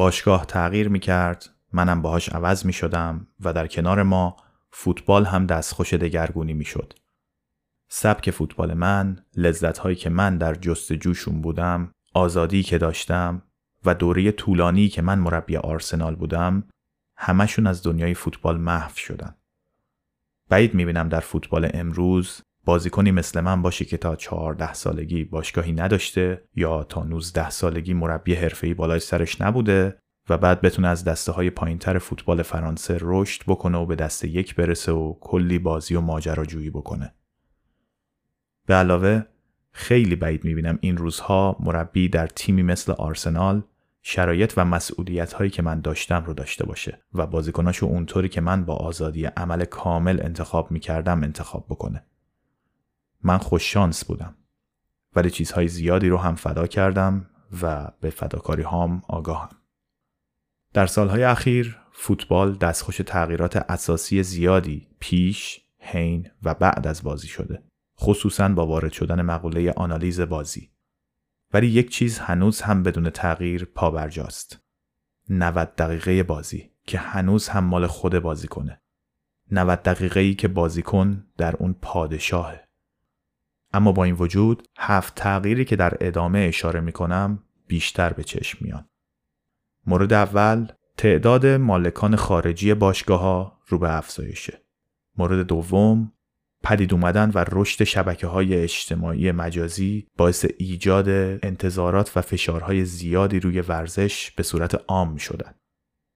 باشگاه 0.00 0.46
تغییر 0.46 0.88
می 0.88 1.00
کرد 1.00 1.50
منم 1.72 2.02
باهاش 2.02 2.28
عوض 2.28 2.66
می 2.66 2.72
شدم 2.72 3.26
و 3.40 3.52
در 3.52 3.66
کنار 3.66 4.02
ما 4.02 4.36
فوتبال 4.70 5.24
هم 5.24 5.46
دستخوش 5.46 5.94
دگرگونی 5.94 6.54
می 6.54 6.64
شد. 6.64 6.92
سبک 7.88 8.30
فوتبال 8.30 8.74
من، 8.74 9.24
لذت 9.36 9.78
هایی 9.78 9.96
که 9.96 10.10
من 10.10 10.38
در 10.38 10.54
جستجوشون 10.54 11.40
بودم، 11.40 11.92
آزادی 12.14 12.62
که 12.62 12.78
داشتم 12.78 13.42
و 13.84 13.94
دوره 13.94 14.32
طولانی 14.32 14.88
که 14.88 15.02
من 15.02 15.18
مربی 15.18 15.56
آرسنال 15.56 16.14
بودم، 16.14 16.64
همشون 17.16 17.66
از 17.66 17.82
دنیای 17.82 18.14
فوتبال 18.14 18.58
محو 18.60 18.96
شدن. 18.96 19.34
بعید 20.48 20.74
می‌بینم 20.74 21.08
در 21.08 21.20
فوتبال 21.20 21.70
امروز 21.74 22.42
بازیکنی 22.64 23.10
مثل 23.10 23.40
من 23.40 23.62
باشه 23.62 23.84
که 23.84 23.96
تا 23.96 24.16
14 24.16 24.72
سالگی 24.72 25.24
باشگاهی 25.24 25.72
نداشته 25.72 26.42
یا 26.54 26.84
تا 26.84 27.04
19 27.04 27.50
سالگی 27.50 27.94
مربی 27.94 28.34
حرفه‌ای 28.34 28.74
بالای 28.74 29.00
سرش 29.00 29.40
نبوده 29.40 29.98
و 30.28 30.38
بعد 30.38 30.60
بتونه 30.60 30.88
از 30.88 31.04
دسته 31.04 31.32
های 31.32 31.50
پایینتر 31.50 31.98
فوتبال 31.98 32.42
فرانسه 32.42 32.98
رشد 33.00 33.42
بکنه 33.46 33.78
و 33.78 33.86
به 33.86 33.96
دسته 33.96 34.28
یک 34.28 34.54
برسه 34.54 34.92
و 34.92 35.14
کلی 35.20 35.58
بازی 35.58 35.94
و 35.94 36.00
ماجراجویی 36.00 36.70
بکنه. 36.70 37.14
به 38.66 38.74
علاوه 38.74 39.22
خیلی 39.72 40.16
بعید 40.16 40.44
می‌بینم 40.44 40.78
این 40.80 40.96
روزها 40.96 41.56
مربی 41.60 42.08
در 42.08 42.26
تیمی 42.26 42.62
مثل 42.62 42.92
آرسنال 42.92 43.62
شرایط 44.02 44.52
و 44.56 44.64
مسئولیت 44.64 45.32
هایی 45.32 45.50
که 45.50 45.62
من 45.62 45.80
داشتم 45.80 46.24
رو 46.24 46.34
داشته 46.34 46.66
باشه 46.66 47.02
و 47.14 47.26
بازیکناشو 47.26 47.86
اونطوری 47.86 48.28
که 48.28 48.40
من 48.40 48.64
با 48.64 48.74
آزادی 48.74 49.24
عمل 49.24 49.64
کامل 49.64 50.20
انتخاب 50.22 50.70
می‌کردم 50.70 51.22
انتخاب 51.22 51.66
بکنه. 51.68 52.04
من 53.22 53.38
خوش 53.38 53.72
شانس 53.72 54.04
بودم 54.04 54.36
ولی 55.16 55.30
چیزهای 55.30 55.68
زیادی 55.68 56.08
رو 56.08 56.16
هم 56.16 56.34
فدا 56.34 56.66
کردم 56.66 57.30
و 57.62 57.90
به 58.00 58.10
فداکاری 58.10 58.62
هام 58.62 59.02
آگاهم. 59.08 59.48
در 60.74 60.86
سالهای 60.86 61.24
اخیر 61.24 61.78
فوتبال 61.92 62.56
دستخوش 62.56 62.96
تغییرات 62.96 63.56
اساسی 63.56 64.22
زیادی 64.22 64.88
پیش، 65.00 65.60
حین 65.78 66.30
و 66.42 66.54
بعد 66.54 66.86
از 66.86 67.02
بازی 67.02 67.28
شده. 67.28 67.62
خصوصا 68.00 68.48
با 68.48 68.66
وارد 68.66 68.92
شدن 68.92 69.22
مقوله 69.22 69.72
آنالیز 69.72 70.20
بازی. 70.20 70.70
ولی 71.52 71.66
یک 71.66 71.90
چیز 71.90 72.18
هنوز 72.18 72.60
هم 72.60 72.82
بدون 72.82 73.10
تغییر 73.10 73.64
پابرجاست. 73.64 74.58
90 75.30 75.74
دقیقه 75.74 76.22
بازی 76.22 76.70
که 76.86 76.98
هنوز 76.98 77.48
هم 77.48 77.64
مال 77.64 77.86
خود 77.86 78.18
بازی 78.18 78.48
کنه. 78.48 78.80
90 79.50 79.82
دقیقه 79.82 80.20
ای 80.20 80.34
که 80.34 80.48
بازیکن 80.48 81.26
در 81.36 81.56
اون 81.56 81.72
پادشاهه. 81.82 82.69
اما 83.72 83.92
با 83.92 84.04
این 84.04 84.14
وجود 84.14 84.68
هفت 84.78 85.14
تغییری 85.14 85.64
که 85.64 85.76
در 85.76 85.96
ادامه 86.00 86.38
اشاره 86.38 86.80
می 86.80 86.92
کنم 86.92 87.44
بیشتر 87.66 88.12
به 88.12 88.24
چشم 88.24 88.58
میان. 88.60 88.88
مورد 89.86 90.12
اول 90.12 90.68
تعداد 90.96 91.46
مالکان 91.46 92.16
خارجی 92.16 92.74
باشگاه 92.74 93.20
ها 93.20 93.60
رو 93.66 93.78
به 93.78 93.96
افزایشه. 93.96 94.62
مورد 95.18 95.46
دوم 95.46 96.12
پدید 96.62 96.92
اومدن 96.92 97.30
و 97.34 97.44
رشد 97.52 97.84
شبکه 97.84 98.26
های 98.26 98.54
اجتماعی 98.54 99.32
مجازی 99.32 100.06
باعث 100.16 100.46
ایجاد 100.58 101.08
انتظارات 101.42 102.16
و 102.16 102.20
فشارهای 102.20 102.84
زیادی 102.84 103.40
روی 103.40 103.60
ورزش 103.60 104.30
به 104.30 104.42
صورت 104.42 104.84
عام 104.88 105.16
شدن. 105.16 105.54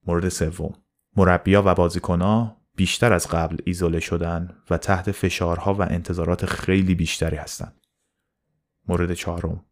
مورد 0.06 0.28
سوم 0.28 0.74
مربیا 1.16 1.62
و 1.66 1.74
بازیکنها 1.74 2.63
بیشتر 2.76 3.12
از 3.12 3.28
قبل 3.28 3.56
ایزوله 3.64 4.00
شدن 4.00 4.56
و 4.70 4.78
تحت 4.78 5.10
فشارها 5.10 5.74
و 5.74 5.82
انتظارات 5.82 6.46
خیلی 6.46 6.94
بیشتری 6.94 7.36
هستند. 7.36 7.80
مورد 8.88 9.14
چهارم 9.14 9.64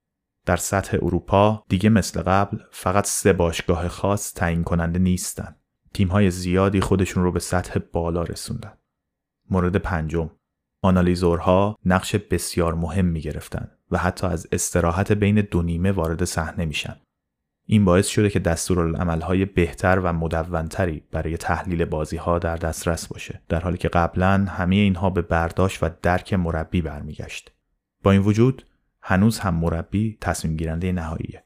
در 0.47 0.57
سطح 0.57 0.99
اروپا 1.03 1.65
دیگه 1.69 1.89
مثل 1.89 2.23
قبل 2.23 2.59
فقط 2.71 3.07
سه 3.07 3.33
باشگاه 3.33 3.89
خاص 3.89 4.35
تعیین 4.35 4.65
کننده 4.65 4.99
نیستن. 4.99 5.57
تیم‌های 5.95 6.31
زیادی 6.31 6.81
خودشون 6.81 7.23
رو 7.23 7.33
به 7.33 7.41
سطح 7.41 7.81
بالا 7.93 8.23
رسوندن. 8.23 8.73
مورد 9.51 9.77
پنجم 9.77 10.31
آنالیزورها 10.83 11.79
نقش 11.85 12.17
بسیار 12.17 12.75
مهم 12.75 13.05
می 13.05 13.21
گرفتن 13.21 13.71
و 13.91 13.99
حتی 13.99 14.27
از 14.27 14.47
استراحت 14.53 15.13
بین 15.13 15.41
دو 15.41 15.63
نیمه 15.63 15.93
وارد 15.93 16.25
صحنه 16.25 16.65
میشن. 16.65 16.97
این 17.73 17.85
باعث 17.85 18.07
شده 18.07 18.31
که 18.31 18.39
دستورالعملهای 18.39 19.45
بهتر 19.45 19.99
و 19.99 20.13
مدونتری 20.13 21.03
برای 21.13 21.37
تحلیل 21.37 21.85
بازی 21.85 22.17
ها 22.17 22.39
در 22.39 22.57
دسترس 22.57 23.07
باشه 23.07 23.43
در 23.49 23.61
حالی 23.61 23.79
که 23.79 23.89
قبلا 23.89 24.47
همه 24.49 24.77
اینها 24.77 25.11
به 25.11 25.23
برداشت 25.23 25.83
و 25.83 25.91
درک 26.03 26.35
مربی 26.35 26.83
برمیگشت. 26.83 27.53
با 28.03 28.11
این 28.11 28.21
وجود 28.21 28.67
هنوز 29.03 29.39
هم 29.39 29.55
مربی 29.55 30.19
تصمیم 30.21 30.57
گیرنده 30.57 30.93
نهاییه. 30.93 31.45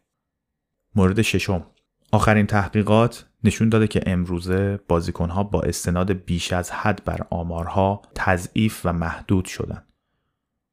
مورد 0.95 1.23
ششم 1.23 1.67
آخرین 2.13 2.47
تحقیقات 2.47 3.27
نشون 3.45 3.69
داده 3.69 3.87
که 3.87 4.01
امروزه 4.07 4.81
بازیکنها 4.89 5.45
با 5.45 5.63
استناد 5.63 6.13
بیش 6.13 6.53
از 6.53 6.71
حد 6.71 7.05
بر 7.05 7.27
آمارها 7.31 8.03
تضعیف 8.15 8.81
و 8.85 8.93
محدود 8.93 9.45
شدن 9.45 9.86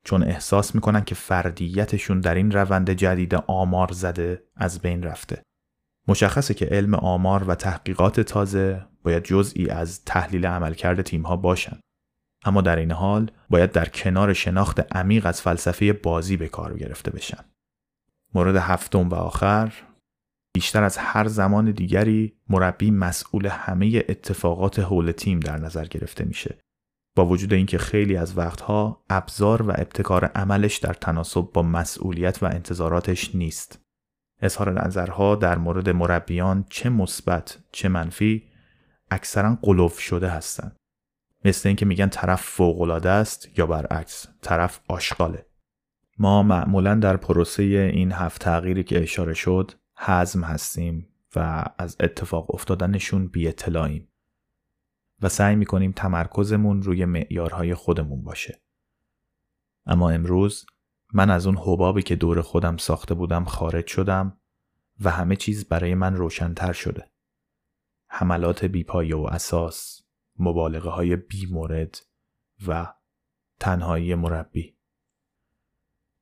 چون 0.05 0.23
احساس 0.23 0.75
می‌کنن 0.75 1.03
که 1.03 1.15
فردیتشون 1.15 2.19
در 2.19 2.35
این 2.35 2.51
روند 2.51 2.89
جدید 2.89 3.35
آمار 3.35 3.91
زده 3.91 4.43
از 4.55 4.79
بین 4.79 5.03
رفته. 5.03 5.41
مشخصه 6.07 6.53
که 6.53 6.65
علم 6.65 6.95
آمار 6.95 7.43
و 7.43 7.55
تحقیقات 7.55 8.19
تازه 8.19 8.85
باید 9.03 9.23
جزئی 9.23 9.69
از 9.69 10.05
تحلیل 10.05 10.45
عملکرد 10.45 11.01
تیمها 11.01 11.37
باشن. 11.37 11.79
اما 12.45 12.61
در 12.61 12.75
این 12.75 12.91
حال 12.91 13.31
باید 13.49 13.71
در 13.71 13.89
کنار 13.89 14.33
شناخت 14.33 14.95
عمیق 14.95 15.25
از 15.25 15.41
فلسفه 15.41 15.93
بازی 15.93 16.37
به 16.37 16.47
کار 16.47 16.77
گرفته 16.77 17.11
بشن. 17.11 17.45
مورد 18.33 18.55
هفتم 18.55 19.09
و 19.09 19.15
آخر 19.15 19.73
بیشتر 20.55 20.83
از 20.83 20.97
هر 20.97 21.27
زمان 21.27 21.71
دیگری 21.71 22.33
مربی 22.49 22.91
مسئول 22.91 23.45
همه 23.45 24.03
اتفاقات 24.09 24.79
حول 24.79 25.11
تیم 25.11 25.39
در 25.39 25.57
نظر 25.57 25.85
گرفته 25.85 26.25
میشه. 26.25 26.57
با 27.15 27.25
وجود 27.25 27.53
اینکه 27.53 27.77
خیلی 27.77 28.17
از 28.17 28.37
وقتها 28.37 29.03
ابزار 29.09 29.61
و 29.61 29.71
ابتکار 29.71 30.25
عملش 30.25 30.77
در 30.77 30.93
تناسب 30.93 31.49
با 31.53 31.61
مسئولیت 31.61 32.43
و 32.43 32.45
انتظاراتش 32.45 33.35
نیست. 33.35 33.79
اظهار 34.41 34.85
نظرها 34.85 35.35
در 35.35 35.57
مورد 35.57 35.89
مربیان 35.89 36.65
چه 36.69 36.89
مثبت 36.89 37.57
چه 37.71 37.89
منفی 37.89 38.43
اکثرا 39.11 39.57
قلوف 39.61 39.99
شده 39.99 40.29
هستند. 40.29 40.75
مثل 41.45 41.69
اینکه 41.69 41.85
میگن 41.85 42.09
طرف 42.09 42.41
فوقالعاده 42.41 43.09
است 43.09 43.59
یا 43.59 43.65
برعکس 43.65 44.27
طرف 44.41 44.79
آشغاله. 44.87 45.45
ما 46.17 46.43
معمولا 46.43 46.95
در 46.95 47.17
پروسه 47.17 47.63
این 47.63 48.11
هفت 48.11 48.41
تغییری 48.41 48.83
که 48.83 49.03
اشاره 49.03 49.33
شد 49.33 49.71
حزم 49.97 50.43
هستیم 50.43 51.07
و 51.35 51.65
از 51.77 51.97
اتفاق 51.99 52.55
افتادنشون 52.55 53.27
بی 53.27 53.47
اطلاعیم 53.47 54.12
و 55.23 55.29
سعی 55.29 55.55
می‌کنیم 55.55 55.91
تمرکزمون 55.91 56.83
روی 56.83 57.05
معیارهای 57.05 57.73
خودمون 57.73 58.23
باشه. 58.23 58.61
اما 59.85 60.09
امروز 60.09 60.65
من 61.13 61.29
از 61.29 61.47
اون 61.47 61.57
حبابی 61.57 62.01
که 62.01 62.15
دور 62.15 62.41
خودم 62.41 62.77
ساخته 62.77 63.13
بودم 63.13 63.45
خارج 63.45 63.87
شدم 63.87 64.37
و 65.01 65.11
همه 65.11 65.35
چیز 65.35 65.67
برای 65.67 65.95
من 65.95 66.15
روشنتر 66.15 66.73
شده. 66.73 67.11
حملات 68.07 68.65
بیپایه 68.65 69.15
و 69.15 69.27
اساس، 69.31 70.01
مبالغه 70.39 70.89
های 70.89 71.15
بی 71.15 71.45
مورد 71.51 71.97
و 72.67 72.93
تنهایی 73.59 74.15
مربی. 74.15 74.75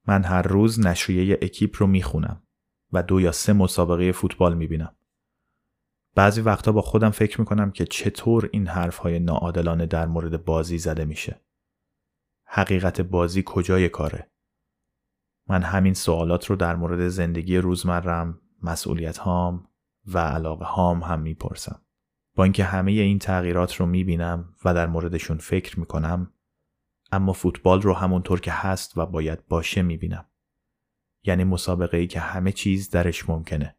من 0.07 0.23
هر 0.23 0.41
روز 0.41 0.79
نشریه 0.79 1.39
اکیپ 1.41 1.75
رو 1.79 1.87
می‌خونم 1.87 2.43
و 2.91 3.03
دو 3.03 3.21
یا 3.21 3.31
سه 3.31 3.53
مسابقه 3.53 4.11
فوتبال 4.11 4.57
می‌بینم. 4.57 4.95
بعضی 6.15 6.41
وقتا 6.41 6.71
با 6.71 6.81
خودم 6.81 7.09
فکر 7.09 7.39
می‌کنم 7.39 7.71
که 7.71 7.85
چطور 7.85 8.49
این 8.51 8.67
حرفهای 8.67 9.19
ناعادلانه 9.19 9.85
در 9.85 10.07
مورد 10.07 10.45
بازی 10.45 10.77
زده 10.77 11.05
میشه. 11.05 11.41
حقیقت 12.45 13.01
بازی 13.01 13.43
کجای 13.45 13.89
کاره؟ 13.89 14.31
من 15.47 15.63
همین 15.63 15.93
سوالات 15.93 16.45
رو 16.45 16.55
در 16.55 16.75
مورد 16.75 17.07
زندگی 17.07 17.57
روزمرم، 17.57 18.41
مسئولیت 18.63 19.17
هام 19.17 19.67
و 20.05 20.19
علاقه 20.19 20.65
هام 20.65 21.03
هم 21.03 21.19
می‌پرسم. 21.21 21.81
با 22.35 22.43
اینکه 22.43 22.63
همه 22.63 22.91
این 22.91 23.19
تغییرات 23.19 23.75
رو 23.75 23.85
می‌بینم 23.85 24.55
و 24.65 24.73
در 24.73 24.87
موردشون 24.87 25.37
فکر 25.37 25.79
می‌کنم 25.79 26.33
اما 27.11 27.33
فوتبال 27.33 27.81
رو 27.81 27.93
همونطور 27.93 28.39
که 28.39 28.51
هست 28.51 28.97
و 28.97 29.05
باید 29.05 29.47
باشه 29.47 29.81
می‌بینم. 29.81 30.25
یعنی 31.23 31.43
مسابقه 31.43 31.97
ای 31.97 32.07
که 32.07 32.19
همه 32.19 32.51
چیز 32.51 32.89
درش 32.89 33.29
ممکنه. 33.29 33.75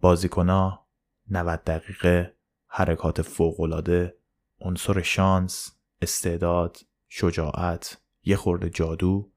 بازیکنا 0.00 0.85
90 1.30 1.64
دقیقه 1.64 2.34
حرکات 2.68 3.22
فوقالعاده 3.22 4.16
عنصر 4.60 5.02
شانس 5.02 5.76
استعداد 6.02 6.76
شجاعت 7.08 7.98
یه 8.24 8.36
خورده 8.36 8.70
جادو 8.70 9.30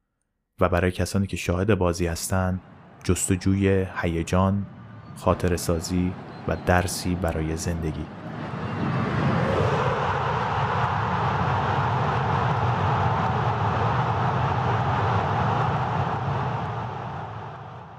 و 0.60 0.70
برای 0.70 0.92
کسانی 0.92 1.28
که 1.28 1.38
شاهد 1.38 1.76
بازی 1.76 2.08
هستند 2.08 2.62
جستجوی 3.04 3.86
هیجان 4.02 4.68
خاطر 5.16 5.56
سازی 5.56 6.14
و 6.48 6.58
درسی 6.66 7.16
برای 7.16 7.58
زندگی 7.58 8.06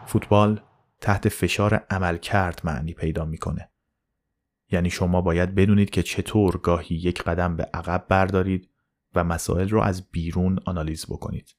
فوتبال 0.07 0.61
تحت 1.01 1.29
فشار 1.29 1.75
عمل 1.91 2.17
کرد 2.17 2.61
معنی 2.65 2.95
پیدا 2.95 3.25
می‌کنه. 3.25 3.70
یعنی 4.71 4.91
شما 4.91 5.21
باید 5.21 5.55
بدونید 5.55 5.91
که 5.91 6.03
چطور 6.03 6.57
گاهی 6.57 6.97
یک 6.97 7.23
قدم 7.23 7.57
به 7.57 7.63
عقب 7.75 8.07
بردارید 8.09 8.71
و 9.15 9.25
مسائل 9.25 9.69
رو 9.69 9.81
از 9.81 10.11
بیرون 10.11 10.59
آنالیز 10.65 11.07
بکنید. 11.07 11.57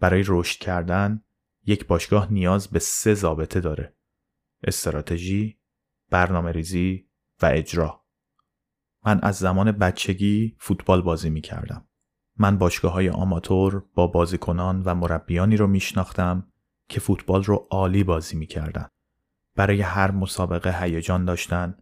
برای 0.00 0.24
رشد 0.26 0.58
کردن 0.58 1.24
یک 1.66 1.86
باشگاه 1.86 2.32
نیاز 2.32 2.68
به 2.68 2.78
سه 2.78 3.14
ضابطه 3.14 3.60
داره. 3.60 3.96
استراتژی، 4.64 5.58
برنامه 6.10 6.52
ریزی 6.52 7.08
و 7.42 7.46
اجرا. 7.46 8.04
من 9.04 9.20
از 9.22 9.36
زمان 9.36 9.72
بچگی 9.72 10.56
فوتبال 10.58 11.02
بازی 11.02 11.30
می 11.30 11.40
کردم. 11.40 11.88
من 12.36 12.58
باشگاه 12.58 12.92
های 12.92 13.10
آماتور 13.10 13.84
با 13.94 14.06
بازیکنان 14.06 14.82
و 14.82 14.94
مربیانی 14.94 15.56
رو 15.56 15.66
می 15.66 15.80
شناختم 15.80 16.52
که 16.88 17.00
فوتبال 17.00 17.44
رو 17.44 17.66
عالی 17.70 18.04
بازی 18.04 18.36
می‌کردن. 18.36 18.88
برای 19.58 19.80
هر 19.80 20.10
مسابقه 20.10 20.82
هیجان 20.82 21.24
داشتن، 21.24 21.74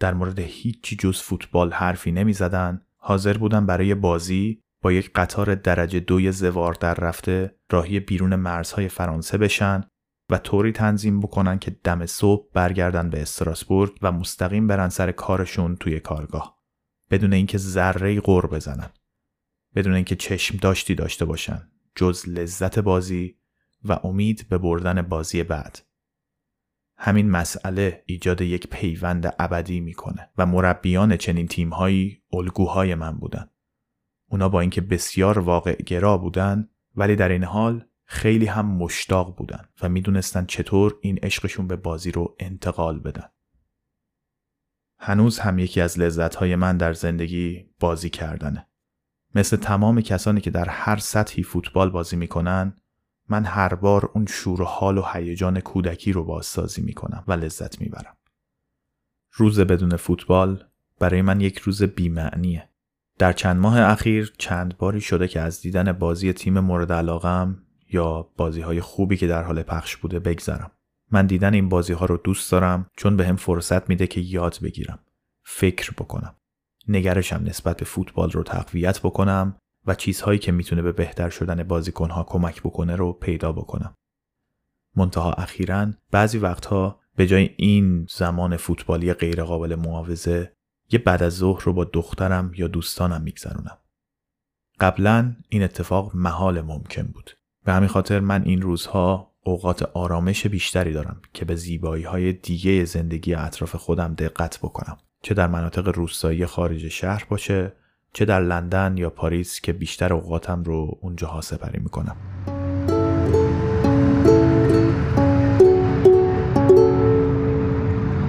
در 0.00 0.14
مورد 0.14 0.38
هیچی 0.38 0.96
جز 0.96 1.20
فوتبال 1.20 1.72
حرفی 1.72 2.12
نمی‌زدن، 2.12 2.80
حاضر 2.96 3.38
بودن 3.38 3.66
برای 3.66 3.94
بازی 3.94 4.62
با 4.82 4.92
یک 4.92 5.10
قطار 5.14 5.54
درجه 5.54 6.00
دوی 6.00 6.32
زوار 6.32 6.72
در 6.72 6.94
رفته 6.94 7.54
راهی 7.70 8.00
بیرون 8.00 8.34
مرزهای 8.34 8.88
فرانسه 8.88 9.38
بشن 9.38 9.84
و 10.30 10.38
طوری 10.38 10.72
تنظیم 10.72 11.20
بکنن 11.20 11.58
که 11.58 11.70
دم 11.70 12.06
صبح 12.06 12.48
برگردن 12.52 13.10
به 13.10 13.22
استراسبورگ 13.22 13.98
و 14.02 14.12
مستقیم 14.12 14.66
برن 14.66 14.88
سر 14.88 15.12
کارشون 15.12 15.76
توی 15.76 16.00
کارگاه. 16.00 16.58
بدون 17.10 17.32
اینکه 17.32 17.58
ذره 17.58 18.20
غور 18.20 18.46
بزنن. 18.46 18.90
بدون 19.74 19.94
اینکه 19.94 20.16
چشم 20.16 20.56
داشتی 20.56 20.94
داشته 20.94 21.24
باشن. 21.24 21.68
جز 21.94 22.28
لذت 22.28 22.78
بازی 22.78 23.36
و 23.84 23.92
امید 24.04 24.46
به 24.48 24.58
بردن 24.58 25.02
بازی 25.02 25.42
بعد. 25.42 25.93
همین 26.96 27.30
مسئله 27.30 28.02
ایجاد 28.06 28.40
یک 28.40 28.66
پیوند 28.66 29.34
ابدی 29.38 29.80
می‌کنه 29.80 30.30
و 30.38 30.46
مربیان 30.46 31.16
چنین 31.16 31.46
تیمهایی 31.46 32.22
الگوهای 32.32 32.94
من 32.94 33.18
بودن 33.18 33.50
اونا 34.30 34.48
با 34.48 34.60
اینکه 34.60 34.80
بسیار 34.80 35.38
واقع 35.38 35.76
گرا 35.76 36.18
بودن 36.18 36.68
ولی 36.94 37.16
در 37.16 37.28
این 37.28 37.44
حال 37.44 37.84
خیلی 38.04 38.46
هم 38.46 38.66
مشتاق 38.66 39.36
بودن 39.36 39.68
و 39.82 39.88
می‌دونستن 39.88 40.46
چطور 40.46 40.98
این 41.00 41.18
عشقشون 41.22 41.66
به 41.66 41.76
بازی 41.76 42.12
رو 42.12 42.36
انتقال 42.38 42.98
بدن. 42.98 43.28
هنوز 44.98 45.38
هم 45.38 45.58
یکی 45.58 45.80
از 45.80 45.98
لذتهای 45.98 46.56
من 46.56 46.76
در 46.76 46.92
زندگی 46.92 47.70
بازی 47.80 48.10
کردنه. 48.10 48.68
مثل 49.34 49.56
تمام 49.56 50.00
کسانی 50.00 50.40
که 50.40 50.50
در 50.50 50.68
هر 50.68 50.96
سطحی 50.96 51.42
فوتبال 51.42 51.90
بازی 51.90 52.16
می‌کنن 52.16 52.76
من 53.28 53.44
هر 53.44 53.74
بار 53.74 54.10
اون 54.14 54.26
شور 54.26 54.62
و 54.62 54.64
حال 54.64 54.98
و 54.98 55.04
هیجان 55.12 55.60
کودکی 55.60 56.12
رو 56.12 56.24
بازسازی 56.24 56.82
می‌کنم 56.82 57.24
و 57.28 57.32
لذت 57.32 57.80
می‌برم. 57.80 58.16
روز 59.32 59.60
بدون 59.60 59.96
فوتبال 59.96 60.64
برای 61.00 61.22
من 61.22 61.40
یک 61.40 61.58
روز 61.58 61.82
بیمعنیه. 61.82 62.68
در 63.18 63.32
چند 63.32 63.56
ماه 63.56 63.80
اخیر 63.80 64.32
چند 64.38 64.76
باری 64.76 65.00
شده 65.00 65.28
که 65.28 65.40
از 65.40 65.60
دیدن 65.60 65.92
بازی 65.92 66.32
تیم 66.32 66.60
مورد 66.60 66.92
علاقم 66.92 67.62
یا 67.92 68.22
بازی 68.36 68.60
های 68.60 68.80
خوبی 68.80 69.16
که 69.16 69.26
در 69.26 69.42
حال 69.42 69.62
پخش 69.62 69.96
بوده 69.96 70.20
بگذرم. 70.20 70.70
من 71.10 71.26
دیدن 71.26 71.54
این 71.54 71.68
بازی 71.68 71.92
ها 71.92 72.06
رو 72.06 72.16
دوست 72.16 72.52
دارم 72.52 72.90
چون 72.96 73.16
به 73.16 73.26
هم 73.26 73.36
فرصت 73.36 73.88
میده 73.88 74.06
که 74.06 74.20
یاد 74.20 74.58
بگیرم. 74.62 74.98
فکر 75.44 75.90
بکنم. 75.92 76.36
نگرشم 76.88 77.42
نسبت 77.44 77.76
به 77.76 77.84
فوتبال 77.84 78.30
رو 78.30 78.42
تقویت 78.42 79.00
بکنم 79.00 79.56
و 79.86 79.94
چیزهایی 79.94 80.38
که 80.38 80.52
می‌تونه 80.52 80.82
به 80.82 80.92
بهتر 80.92 81.30
شدن 81.30 81.62
بازیکنها 81.62 82.24
کمک 82.24 82.62
بکنه 82.62 82.96
رو 82.96 83.12
پیدا 83.12 83.52
بکنم. 83.52 83.94
منتها 84.96 85.32
اخیرا 85.32 85.90
بعضی 86.10 86.38
وقتها 86.38 87.00
به 87.16 87.26
جای 87.26 87.50
این 87.56 88.06
زمان 88.10 88.56
فوتبالی 88.56 89.12
غیرقابل 89.12 89.74
معاوضه 89.74 90.52
یه 90.90 90.98
بعد 90.98 91.22
از 91.22 91.36
ظهر 91.36 91.62
رو 91.64 91.72
با 91.72 91.84
دخترم 91.84 92.52
یا 92.54 92.68
دوستانم 92.68 93.22
میگذرونم. 93.22 93.78
قبلا 94.80 95.36
این 95.48 95.62
اتفاق 95.62 96.16
محال 96.16 96.60
ممکن 96.60 97.02
بود. 97.02 97.30
به 97.64 97.72
همین 97.72 97.88
خاطر 97.88 98.20
من 98.20 98.42
این 98.42 98.62
روزها 98.62 99.34
اوقات 99.44 99.82
آرامش 99.82 100.46
بیشتری 100.46 100.92
دارم 100.92 101.20
که 101.32 101.44
به 101.44 101.56
زیبایی 101.56 102.04
های 102.04 102.32
دیگه 102.32 102.84
زندگی 102.84 103.34
اطراف 103.34 103.76
خودم 103.76 104.14
دقت 104.14 104.58
بکنم. 104.58 104.96
چه 105.22 105.34
در 105.34 105.46
مناطق 105.46 105.88
روستایی 105.88 106.46
خارج 106.46 106.88
شهر 106.88 107.26
باشه 107.30 107.72
چه 108.16 108.24
در 108.24 108.40
لندن 108.40 108.94
یا 108.96 109.10
پاریس 109.10 109.60
که 109.60 109.72
بیشتر 109.72 110.12
اوقاتم 110.12 110.62
رو 110.62 110.98
اونجاها 111.00 111.40
سپری 111.40 111.78
می‌کنم. 111.78 112.16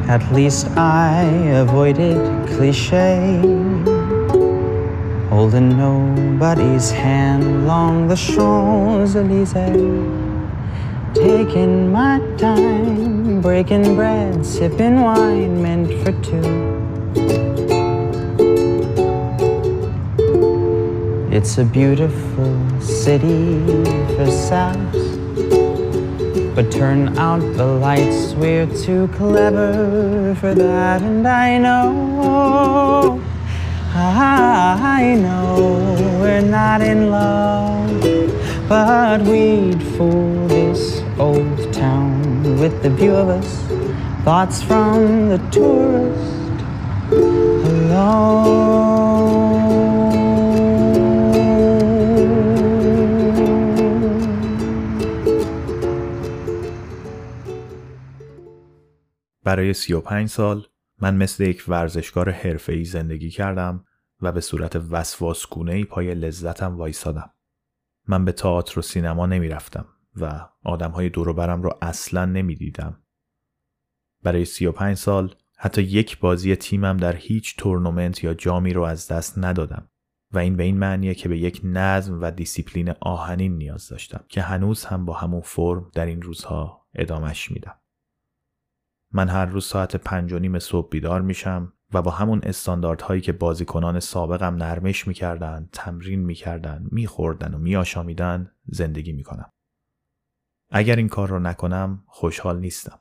At 0.08 0.24
least 0.36 0.68
I 0.78 1.24
avoided 1.64 2.22
cliche 2.52 3.12
Holding 5.32 5.70
nobody's 5.86 6.88
hand 7.04 7.44
along 7.44 7.94
the 8.12 8.18
Champs-Elysees 8.30 9.54
Taking 11.26 11.92
my 11.98 12.16
time, 12.38 13.42
breaking 13.42 13.96
bread, 13.96 14.46
sipping 14.46 14.98
wine 15.08 15.56
meant 15.64 15.90
for 16.02 16.14
two 16.28 16.65
It's 21.38 21.58
a 21.58 21.66
beautiful 21.66 22.80
city 22.80 23.60
for 24.16 24.32
saps 24.32 25.04
but 26.56 26.72
turn 26.72 27.18
out 27.18 27.42
the 27.58 27.66
lights, 27.66 28.32
we're 28.36 28.68
too 28.68 29.10
clever 29.10 30.34
for 30.36 30.56
that. 30.56 31.02
And 31.02 31.28
I 31.28 31.58
know, 31.58 33.22
I 33.94 35.18
know 35.20 35.98
we're 36.22 36.40
not 36.40 36.82
in 36.82 37.12
love, 37.12 38.70
but 38.70 39.22
we'd 39.24 39.84
fool 39.98 40.48
this 40.48 41.02
old 41.20 41.74
town 41.74 42.58
with 42.62 42.82
the 42.82 42.92
view 42.92 43.14
of 43.14 43.28
us, 43.28 43.58
thoughts 44.24 44.64
from 44.64 45.28
the 45.28 45.40
tourist 45.52 46.62
alone. 47.12 49.15
برای 59.46 59.74
35 59.74 60.30
سال 60.30 60.68
من 61.02 61.16
مثل 61.16 61.44
یک 61.44 61.66
ورزشکار 61.68 62.30
حرفه‌ای 62.30 62.84
زندگی 62.84 63.30
کردم 63.30 63.86
و 64.22 64.32
به 64.32 64.42
صورت 64.42 64.76
وسواسگونه 64.76 65.84
پای 65.84 66.16
لذتم 66.16 66.78
وایسادم. 66.78 67.34
من 68.08 68.26
به 68.26 68.32
تئاتر 68.32 68.80
و 68.80 68.82
سینما 68.82 69.26
نمی 69.26 69.48
رفتم 69.48 69.86
و 70.16 70.50
آدم 70.64 70.92
های 70.92 71.10
برم 71.10 71.62
رو 71.62 71.78
اصلا 71.82 72.26
نمی 72.26 72.56
دیدم. 72.56 73.04
برای 74.24 74.46
35 74.46 74.98
سال 74.98 75.36
حتی 75.58 75.82
یک 75.82 76.20
بازی 76.20 76.56
تیمم 76.56 76.98
در 76.98 77.16
هیچ 77.16 77.58
تورنمنت 77.58 78.24
یا 78.24 78.34
جامی 78.34 78.74
رو 78.74 78.82
از 78.82 79.08
دست 79.08 79.38
ندادم 79.38 79.90
و 80.32 80.38
این 80.38 80.58
به 80.58 80.64
این 80.64 80.78
معنیه 80.78 81.16
که 81.16 81.30
به 81.30 81.38
یک 81.38 81.62
نظم 81.64 82.22
و 82.22 82.32
دیسیپلین 82.32 82.94
آهنین 83.02 83.58
نیاز 83.58 83.88
داشتم 83.88 84.26
که 84.30 84.42
هنوز 84.42 84.86
هم 84.86 85.06
با 85.06 85.14
همون 85.14 85.42
فرم 85.42 85.92
در 85.94 86.06
این 86.06 86.22
روزها 86.22 86.88
ادامش 86.96 87.52
میدم. 87.52 87.76
من 89.16 89.30
هر 89.30 89.46
روز 89.46 89.66
ساعت 89.66 89.96
پنج 89.96 90.34
و 90.34 90.40
نیم 90.40 90.60
صبح 90.60 90.90
بیدار 90.90 91.22
میشم 91.22 91.74
و 91.94 92.02
با 92.02 92.12
همون 92.12 92.42
استانداردهایی 92.44 93.22
که 93.22 93.32
بازیکنان 93.32 94.00
سابقم 94.00 94.56
نرمش 94.56 95.08
می‌کردن، 95.08 95.70
تمرین 95.72 96.20
می‌کردن، 96.20 96.88
میخوردن 96.92 97.54
و 97.54 97.58
می‌آشامیدن 97.58 98.52
زندگی 98.66 99.12
می‌کنم. 99.14 99.50
اگر 100.70 100.96
این 100.96 101.08
کار 101.08 101.28
رو 101.28 101.40
نکنم 101.40 102.04
خوشحال 102.08 102.60
نیستم. 102.60 103.00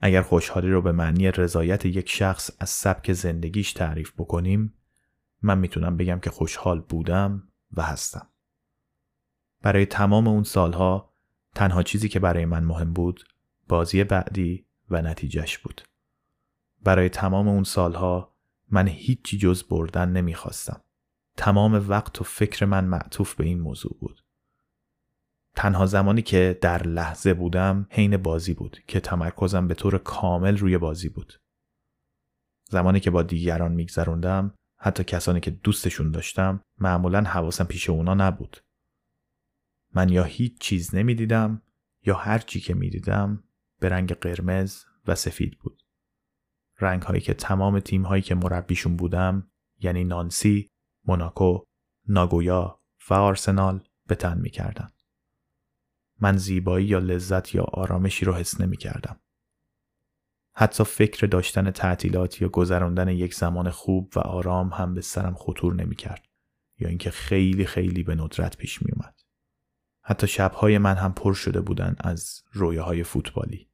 اگر 0.00 0.22
خوشحالی 0.22 0.70
رو 0.70 0.82
به 0.82 0.92
معنی 0.92 1.30
رضایت 1.30 1.86
یک 1.86 2.08
شخص 2.08 2.50
از 2.58 2.70
سبک 2.70 3.12
زندگیش 3.12 3.72
تعریف 3.72 4.12
بکنیم 4.18 4.74
من 5.42 5.58
می‌تونم 5.58 5.96
بگم 5.96 6.20
که 6.20 6.30
خوشحال 6.30 6.80
بودم 6.80 7.48
و 7.72 7.82
هستم. 7.82 8.28
برای 9.62 9.86
تمام 9.86 10.28
اون 10.28 10.42
سالها 10.42 11.14
تنها 11.54 11.82
چیزی 11.82 12.08
که 12.08 12.20
برای 12.20 12.44
من 12.44 12.64
مهم 12.64 12.92
بود 12.92 13.24
بازی 13.68 14.04
بعدی 14.04 14.69
و 14.90 15.02
نتیجهش 15.02 15.58
بود. 15.58 15.82
برای 16.82 17.08
تمام 17.08 17.48
اون 17.48 17.64
سالها 17.64 18.36
من 18.70 18.88
هیچی 18.88 19.38
جز 19.38 19.68
بردن 19.68 20.08
نمی‌خواستم. 20.08 20.80
تمام 21.36 21.88
وقت 21.88 22.20
و 22.20 22.24
فکر 22.24 22.66
من 22.66 22.84
معطوف 22.84 23.34
به 23.34 23.44
این 23.44 23.60
موضوع 23.60 23.96
بود. 24.00 24.20
تنها 25.56 25.86
زمانی 25.86 26.22
که 26.22 26.58
در 26.60 26.82
لحظه 26.82 27.34
بودم 27.34 27.86
حین 27.90 28.16
بازی 28.16 28.54
بود 28.54 28.78
که 28.86 29.00
تمرکزم 29.00 29.68
به 29.68 29.74
طور 29.74 29.98
کامل 29.98 30.56
روی 30.56 30.78
بازی 30.78 31.08
بود. 31.08 31.40
زمانی 32.70 33.00
که 33.00 33.10
با 33.10 33.22
دیگران 33.22 33.72
میگذروندم 33.72 34.54
حتی 34.76 35.04
کسانی 35.04 35.40
که 35.40 35.50
دوستشون 35.50 36.10
داشتم 36.10 36.60
معمولا 36.78 37.22
حواسم 37.22 37.64
پیش 37.64 37.90
اونا 37.90 38.14
نبود. 38.14 38.56
من 39.94 40.08
یا 40.08 40.24
هیچ 40.24 40.60
چیز 40.60 40.94
نمی‌دیدم 40.94 41.62
یا 42.06 42.14
هر 42.14 42.38
چی 42.38 42.60
که 42.60 42.74
می‌دیدم 42.74 43.44
به 43.80 43.88
رنگ 43.88 44.12
قرمز 44.12 44.84
و 45.06 45.14
سفید 45.14 45.58
بود. 45.58 45.82
رنگ 46.80 47.02
هایی 47.02 47.20
که 47.20 47.34
تمام 47.34 47.80
تیم 47.80 48.02
هایی 48.02 48.22
که 48.22 48.34
مربیشون 48.34 48.96
بودم 48.96 49.50
یعنی 49.78 50.04
نانسی، 50.04 50.70
موناکو، 51.04 51.64
ناگویا 52.08 52.80
و 53.10 53.14
آرسنال 53.14 53.84
به 54.06 54.14
تن 54.14 54.40
می 54.40 54.50
کردن. 54.50 54.90
من 56.20 56.36
زیبایی 56.36 56.86
یا 56.86 56.98
لذت 56.98 57.54
یا 57.54 57.62
آرامشی 57.62 58.24
رو 58.24 58.34
حس 58.34 58.60
نمی 58.60 58.76
کردم. 58.76 59.20
حتی 60.54 60.84
فکر 60.84 61.26
داشتن 61.26 61.70
تعطیلات 61.70 62.42
یا 62.42 62.48
گذراندن 62.48 63.08
یک 63.08 63.34
زمان 63.34 63.70
خوب 63.70 64.12
و 64.16 64.18
آرام 64.18 64.68
هم 64.68 64.94
به 64.94 65.00
سرم 65.00 65.34
خطور 65.34 65.74
نمی 65.74 65.96
کرد 65.96 66.24
یا 66.78 66.88
اینکه 66.88 67.10
خیلی 67.10 67.66
خیلی 67.66 68.02
به 68.02 68.14
ندرت 68.14 68.56
پیش 68.56 68.82
می 68.82 68.92
اومد. 68.92 69.20
حتی 70.02 70.26
شبهای 70.26 70.78
من 70.78 70.94
هم 70.94 71.12
پر 71.12 71.34
شده 71.34 71.60
بودن 71.60 71.96
از 71.98 72.42
رویاهای 72.52 73.02
فوتبالی. 73.02 73.69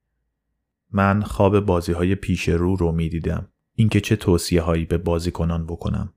من 0.93 1.23
خواب 1.23 1.61
بازی 1.61 1.93
های 1.93 2.15
پیش 2.15 2.49
رو 2.49 2.77
رو 2.77 2.93
می 2.93 3.09
دیدم. 3.09 3.49
اینکه 3.75 4.01
چه 4.01 4.17
توصیه 4.17 4.63
هایی 4.63 4.85
به 4.85 4.99
بازیکنان 4.99 5.67
بکنم. 5.67 6.13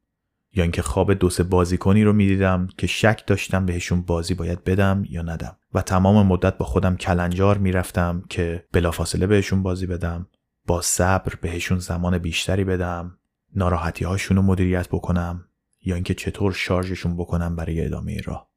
یا 0.53 0.63
اینکه 0.63 0.82
خواب 0.82 1.13
دو 1.13 1.29
سه 1.29 1.43
بازیکنی 1.43 2.03
رو 2.03 2.13
می‌دیدم 2.13 2.67
که 2.77 2.88
شک 2.88 3.23
داشتم 3.27 3.65
بهشون 3.65 4.01
بازی 4.01 4.34
باید 4.34 4.63
بدم 4.63 5.03
یا 5.10 5.21
ندم 5.21 5.58
و 5.73 5.82
تمام 5.82 6.27
مدت 6.27 6.58
با 6.58 6.65
خودم 6.65 6.95
کلنجار 6.95 7.58
می‌رفتم 7.58 8.23
که 8.29 8.65
بلافاصله 8.71 9.27
بهشون 9.27 9.63
بازی 9.63 9.86
بدم 9.86 10.27
با 10.65 10.82
صبر 10.82 11.36
بهشون 11.41 11.79
زمان 11.79 12.17
بیشتری 12.17 12.63
بدم 12.63 13.17
ناراحتی 13.55 14.05
هاشون 14.05 14.38
رو 14.38 14.43
مدیریت 14.43 14.88
بکنم 14.88 15.45
یا 15.86 15.95
اینکه 15.95 16.13
چطور 16.13 16.53
شارژشون 16.53 17.17
بکنم 17.17 17.55
برای 17.55 17.86
ادامه 17.86 18.21
راه 18.21 18.49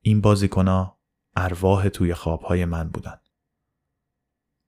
این 0.00 0.20
بازیکنا 0.20 0.96
ارواح 1.36 1.88
توی 1.88 2.14
خوابهای 2.14 2.64
من 2.64 2.88
بودن 2.88 3.18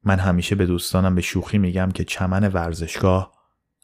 من 0.05 0.19
همیشه 0.19 0.55
به 0.55 0.67
دوستانم 0.67 1.15
به 1.15 1.21
شوخی 1.21 1.59
میگم 1.59 1.91
که 1.91 2.05
چمن 2.05 2.49
ورزشگاه 2.49 3.33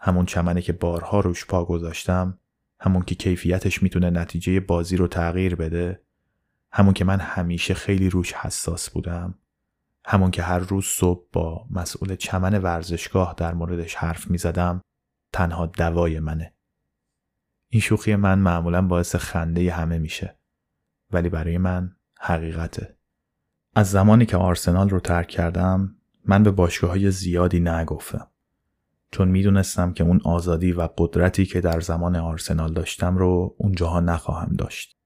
همون 0.01 0.27
چمنه 0.27 0.63
که 0.63 0.73
بارها 0.73 1.21
روش 1.21 1.47
پا 1.47 1.65
گذاشتم 1.65 2.39
همون 2.81 3.03
که 3.03 3.15
کیفیتش 3.15 3.83
می‌تونه 3.83 4.11
نتیجه 4.11 4.61
بازی 4.61 4.97
رو 4.97 5.09
تغییر 5.09 5.55
بده 5.55 6.03
همون 6.73 6.95
که 6.95 7.05
من 7.05 7.21
همیشه 7.21 7.75
خیلی 7.75 8.11
روش 8.11 8.33
حساس 8.33 8.91
بودم 8.91 9.35
همون 10.07 10.31
که 10.31 10.43
هر 10.43 10.59
روز 10.59 10.85
صبح 10.85 11.27
با 11.33 11.67
مسئول 11.71 12.17
چمن 12.17 12.59
ورزشگاه 12.59 13.35
در 13.37 13.55
موردش 13.55 13.95
حرف 13.95 14.31
می‌زدم 14.31 14.81
تنها 15.33 15.67
دوای 15.67 16.21
منه. 16.21 16.55
این 17.69 17.81
شوخی 17.81 18.17
من 18.17 18.39
معمولا 18.39 18.83
باعث 18.83 19.17
خنده 19.17 19.73
همه 19.73 19.99
میشه 19.99 20.39
ولی 21.11 21.29
برای 21.29 21.59
من 21.59 21.97
حقیقته. 22.21 22.97
از 23.75 23.91
زمانی 23.91 24.27
که 24.27 24.37
آرسنال 24.37 24.91
رو 24.91 25.01
ترک 25.01 25.29
کردم 25.29 25.97
من 26.27 26.43
به 26.43 26.51
باشگاه 26.51 26.91
های 26.91 27.11
زیادی 27.11 27.61
نگفتم 27.61 28.27
چون 29.11 29.29
می‌دونستم 29.29 29.93
که 29.93 30.05
اون 30.05 30.21
آزادی 30.25 30.73
و 30.73 30.89
قدرتی 30.99 31.47
که 31.47 31.61
در 31.61 31.81
زمان 31.81 32.17
آرسنال 32.17 32.73
داشتم 32.73 33.17
رو 33.17 33.55
اونجاها 33.59 34.01
نخواهم 34.01 34.53
داشت. 34.53 34.97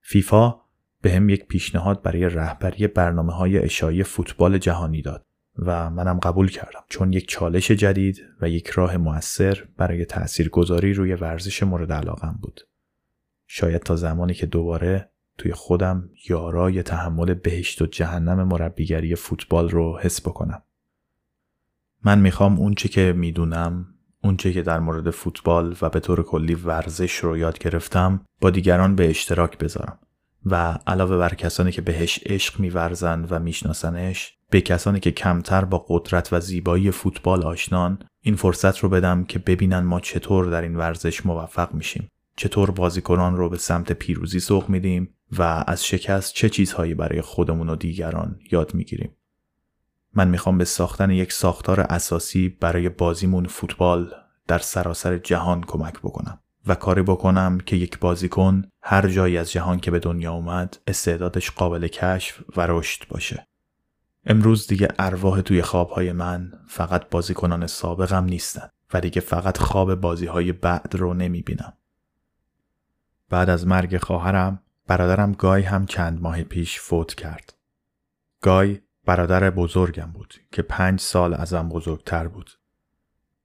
فیفا 0.00 0.54
به 1.02 1.12
هم 1.12 1.28
یک 1.28 1.46
پیشنهاد 1.46 2.02
برای 2.02 2.28
رهبری 2.28 2.86
برنامه 2.86 3.32
های 3.32 3.58
اشایی 3.58 4.02
فوتبال 4.02 4.58
جهانی 4.58 5.02
داد 5.02 5.26
و 5.58 5.90
منم 5.90 6.18
قبول 6.18 6.50
کردم 6.50 6.80
چون 6.88 7.12
یک 7.12 7.28
چالش 7.28 7.70
جدید 7.70 8.20
و 8.40 8.48
یک 8.48 8.68
راه 8.68 8.96
موثر 8.96 9.68
برای 9.76 10.04
تاثیرگذاری 10.04 10.92
روی 10.92 11.14
ورزش 11.14 11.62
مورد 11.62 11.92
علاقم 11.92 12.38
بود. 12.42 12.60
شاید 13.46 13.82
تا 13.82 13.96
زمانی 13.96 14.34
که 14.34 14.46
دوباره 14.46 15.09
توی 15.40 15.52
خودم 15.52 16.10
یارای 16.28 16.82
تحمل 16.82 17.34
بهشت 17.34 17.82
و 17.82 17.86
جهنم 17.86 18.48
مربیگری 18.48 19.14
فوتبال 19.14 19.68
رو 19.68 19.98
حس 19.98 20.20
بکنم. 20.20 20.62
من 22.04 22.18
می‌خوام 22.18 22.58
اونچه 22.58 22.88
که 22.88 23.14
می‌دونم 23.16 23.86
اونچه 24.24 24.52
که 24.52 24.62
در 24.62 24.78
مورد 24.78 25.10
فوتبال 25.10 25.76
و 25.82 25.88
به 25.88 26.00
طور 26.00 26.22
کلی 26.22 26.54
ورزش 26.54 27.16
رو 27.16 27.38
یاد 27.38 27.58
گرفتم 27.58 28.24
با 28.40 28.50
دیگران 28.50 28.94
به 28.94 29.10
اشتراک 29.10 29.58
بذارم. 29.58 29.98
و 30.46 30.78
علاوه 30.86 31.16
بر 31.16 31.34
کسانی 31.34 31.72
که 31.72 31.82
بهش 31.82 32.20
عشق 32.26 32.60
میورزند 32.60 33.32
و 33.32 33.38
میشناسنش 33.38 34.38
به 34.50 34.60
کسانی 34.60 35.00
که 35.00 35.10
کمتر 35.10 35.64
با 35.64 35.86
قدرت 35.88 36.32
و 36.32 36.40
زیبایی 36.40 36.90
فوتبال 36.90 37.42
آشنان 37.42 37.98
این 38.20 38.36
فرصت 38.36 38.78
رو 38.78 38.88
بدم 38.88 39.24
که 39.24 39.38
ببینن 39.38 39.80
ما 39.80 40.00
چطور 40.00 40.50
در 40.50 40.62
این 40.62 40.76
ورزش 40.76 41.26
موفق 41.26 41.74
میشیم. 41.74 42.08
چطور 42.36 42.70
بازیکنان 42.70 43.36
رو 43.36 43.48
به 43.48 43.56
سمت 43.56 43.92
پیروزی 43.92 44.40
سوق 44.40 44.68
میدیم. 44.68 45.14
و 45.38 45.64
از 45.66 45.84
شکست 45.84 46.34
چه 46.34 46.48
چیزهایی 46.48 46.94
برای 46.94 47.20
خودمون 47.20 47.68
و 47.68 47.76
دیگران 47.76 48.38
یاد 48.52 48.74
می‌گیریم 48.74 49.16
من 50.14 50.28
می‌خوام 50.28 50.58
به 50.58 50.64
ساختن 50.64 51.10
یک 51.10 51.32
ساختار 51.32 51.80
اساسی 51.80 52.48
برای 52.48 52.88
بازیمون 52.88 53.46
فوتبال 53.46 54.14
در 54.46 54.58
سراسر 54.58 55.18
جهان 55.18 55.64
کمک 55.64 55.98
بکنم 55.98 56.40
و 56.66 56.74
کاری 56.74 57.02
بکنم 57.02 57.58
که 57.58 57.76
یک 57.76 57.98
بازیکن 57.98 58.62
هر 58.82 59.08
جایی 59.08 59.38
از 59.38 59.52
جهان 59.52 59.80
که 59.80 59.90
به 59.90 59.98
دنیا 59.98 60.32
اومد 60.32 60.78
استعدادش 60.86 61.50
قابل 61.50 61.88
کشف 61.88 62.42
و 62.56 62.66
رشد 62.66 63.08
باشه. 63.08 63.46
امروز 64.26 64.66
دیگه 64.66 64.88
ارواح 64.98 65.40
توی 65.40 65.62
خوابهای 65.62 66.12
من 66.12 66.52
فقط 66.68 67.10
بازیکنان 67.10 67.66
سابقم 67.66 68.24
نیستن 68.24 68.68
و 68.94 69.00
دیگه 69.00 69.20
فقط 69.20 69.58
خواب 69.58 69.94
بازیهای 69.94 70.52
بعد 70.52 70.94
رو 70.94 71.14
نمی‌بینم. 71.14 71.72
بعد 73.28 73.50
از 73.50 73.66
مرگ 73.66 73.96
خواهرم 73.96 74.62
برادرم 74.90 75.32
گای 75.32 75.62
هم 75.62 75.86
چند 75.86 76.22
ماه 76.22 76.42
پیش 76.42 76.80
فوت 76.80 77.14
کرد. 77.14 77.54
گای 78.42 78.78
برادر 79.06 79.50
بزرگم 79.50 80.10
بود 80.14 80.34
که 80.52 80.62
پنج 80.62 81.00
سال 81.00 81.34
ازم 81.34 81.68
بزرگتر 81.68 82.28
بود. 82.28 82.50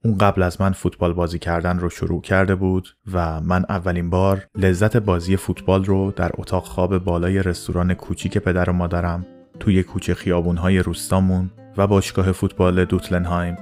اون 0.03 0.17
قبل 0.17 0.43
از 0.43 0.61
من 0.61 0.71
فوتبال 0.71 1.13
بازی 1.13 1.39
کردن 1.39 1.79
رو 1.79 1.89
شروع 1.89 2.21
کرده 2.21 2.55
بود 2.55 2.97
و 3.13 3.41
من 3.41 3.65
اولین 3.69 4.09
بار 4.09 4.47
لذت 4.55 4.97
بازی 4.97 5.37
فوتبال 5.37 5.85
رو 5.85 6.11
در 6.11 6.31
اتاق 6.33 6.63
خواب 6.65 6.97
بالای 6.97 7.43
رستوران 7.43 7.93
کوچیک 7.93 8.37
پدر 8.37 8.69
و 8.69 8.73
مادرم 8.73 9.25
توی 9.59 9.83
کوچه 9.83 10.13
خیابونهای 10.13 10.79
روستامون 10.79 11.51
و 11.77 11.87
باشگاه 11.87 12.31
فوتبال 12.31 12.85
دوتلنهایم 12.85 13.57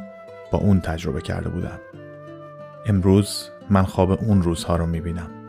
با 0.52 0.60
اون 0.60 0.82
تجربه 0.82 1.22
کرده 1.22 1.50
بودم. 1.50 1.80
امروز 2.86 3.50
من 3.70 3.84
خواب 3.84 4.12
اون 4.12 4.42
روزها 4.42 4.76
رو 4.76 4.86
می‌بینم. 4.86 5.43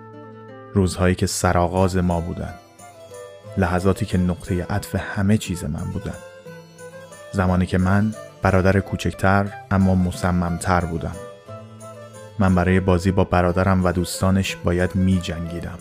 روزهایی 0.75 1.15
که 1.15 1.27
سرآغاز 1.27 1.97
ما 1.97 2.21
بودن. 2.21 2.55
لحظاتی 3.57 4.07
که 4.07 4.19
نقطه 4.19 4.67
عطف 4.71 4.95
همه 4.95 5.39
چیز 5.39 5.65
من 5.65 5.85
بودن. 5.93 6.15
زمانی 7.33 7.67
که 7.67 7.79
من 7.79 8.15
برادر 8.43 8.81
کوچکتر 8.81 9.53
اما 9.71 9.95
مصممتر 9.95 10.85
بودم 10.85 11.17
من 12.39 12.55
برای 12.55 12.81
بازی 12.81 13.11
با 13.11 13.25
برادرم 13.25 13.85
و 13.85 13.93
دوستانش 13.93 14.57
باید 14.57 14.95
می 14.95 15.21
جنگیدم. 15.21 15.79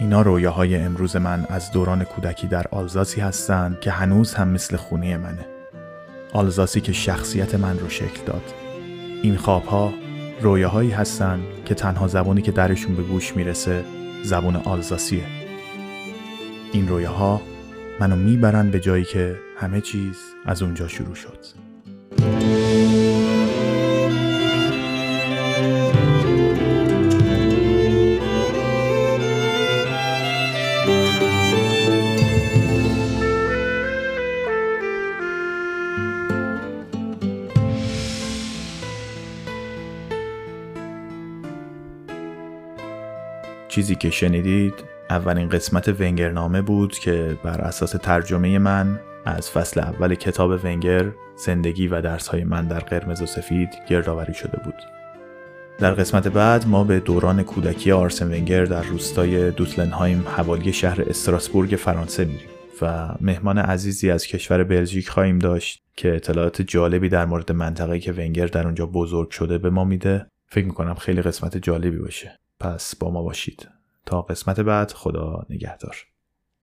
اینا 0.00 0.22
رویاهای 0.22 0.76
امروز 0.76 1.16
من 1.16 1.46
از 1.50 1.70
دوران 1.70 2.04
کودکی 2.04 2.46
در 2.46 2.66
آلزاسی 2.70 3.20
هستند 3.20 3.80
که 3.80 3.90
هنوز 3.90 4.34
هم 4.34 4.48
مثل 4.48 4.76
خونه 4.76 5.16
منه. 5.16 5.46
آلزاسی 6.32 6.80
که 6.80 6.92
شخصیت 6.92 7.54
من 7.54 7.78
رو 7.78 7.88
شکل 7.88 8.24
داد. 8.26 8.42
این 9.22 9.36
خوابها 9.36 9.92
رویاهایی 10.40 10.90
هستند 10.90 11.42
که 11.64 11.74
تنها 11.74 12.08
زبانی 12.08 12.42
که 12.42 12.52
درشون 12.52 12.96
به 12.96 13.02
گوش 13.02 13.36
می‌رسه 13.36 13.84
زبون 14.22 14.56
آلزاسیه. 14.56 15.24
این 16.72 16.88
رویاها 16.88 17.40
منو 18.00 18.16
می‌برن 18.16 18.70
به 18.70 18.80
جایی 18.80 19.04
که 19.04 19.36
همه 19.60 19.80
چیز 19.80 20.16
از 20.46 20.62
اونجا 20.62 20.88
شروع 20.88 21.14
شد 21.14 21.38
چیزی 43.86 43.96
که 43.96 44.10
شنیدید 44.10 44.74
اولین 45.10 45.48
قسمت 45.48 46.00
ونگرنامه 46.00 46.62
بود 46.62 46.98
که 46.98 47.38
بر 47.44 47.60
اساس 47.60 47.90
ترجمه 47.90 48.58
من 48.58 49.00
از 49.24 49.50
فصل 49.50 49.80
اول 49.80 50.14
کتاب 50.14 50.64
ونگر 50.64 51.12
زندگی 51.36 51.88
و 51.88 52.00
درسهای 52.00 52.44
من 52.44 52.68
در 52.68 52.78
قرمز 52.78 53.22
و 53.22 53.26
سفید 53.26 53.68
گردآوری 53.88 54.34
شده 54.34 54.60
بود. 54.64 54.74
در 55.78 55.94
قسمت 55.94 56.28
بعد 56.28 56.68
ما 56.68 56.84
به 56.84 57.00
دوران 57.00 57.42
کودکی 57.42 57.92
آرسن 57.92 58.26
ونگر 58.26 58.64
در 58.64 58.82
روستای 58.82 59.50
دوتلنهایم 59.50 60.24
حوالی 60.36 60.72
شهر 60.72 61.02
استراسبورگ 61.02 61.70
فرانسه 61.70 62.24
میریم 62.24 62.48
و 62.82 63.08
مهمان 63.20 63.58
عزیزی 63.58 64.10
از 64.10 64.26
کشور 64.26 64.64
بلژیک 64.64 65.08
خواهیم 65.08 65.38
داشت 65.38 65.82
که 65.96 66.16
اطلاعات 66.16 66.62
جالبی 66.62 67.08
در 67.08 67.24
مورد 67.24 67.52
منطقه‌ای 67.52 68.00
که 68.00 68.12
ونگر 68.12 68.46
در 68.46 68.64
اونجا 68.64 68.86
بزرگ 68.86 69.30
شده 69.30 69.58
به 69.58 69.70
ما 69.70 69.84
میده. 69.84 70.26
فکر 70.48 70.66
می‌کنم 70.66 70.94
خیلی 70.94 71.22
قسمت 71.22 71.56
جالبی 71.56 71.98
باشه. 71.98 72.38
پس 72.60 72.96
با 72.96 73.10
ما 73.10 73.22
باشید. 73.22 73.75
تا 74.06 74.22
قسمت 74.22 74.60
بعد 74.60 74.90
خدا 74.92 75.46
نگهدار. 75.50 75.96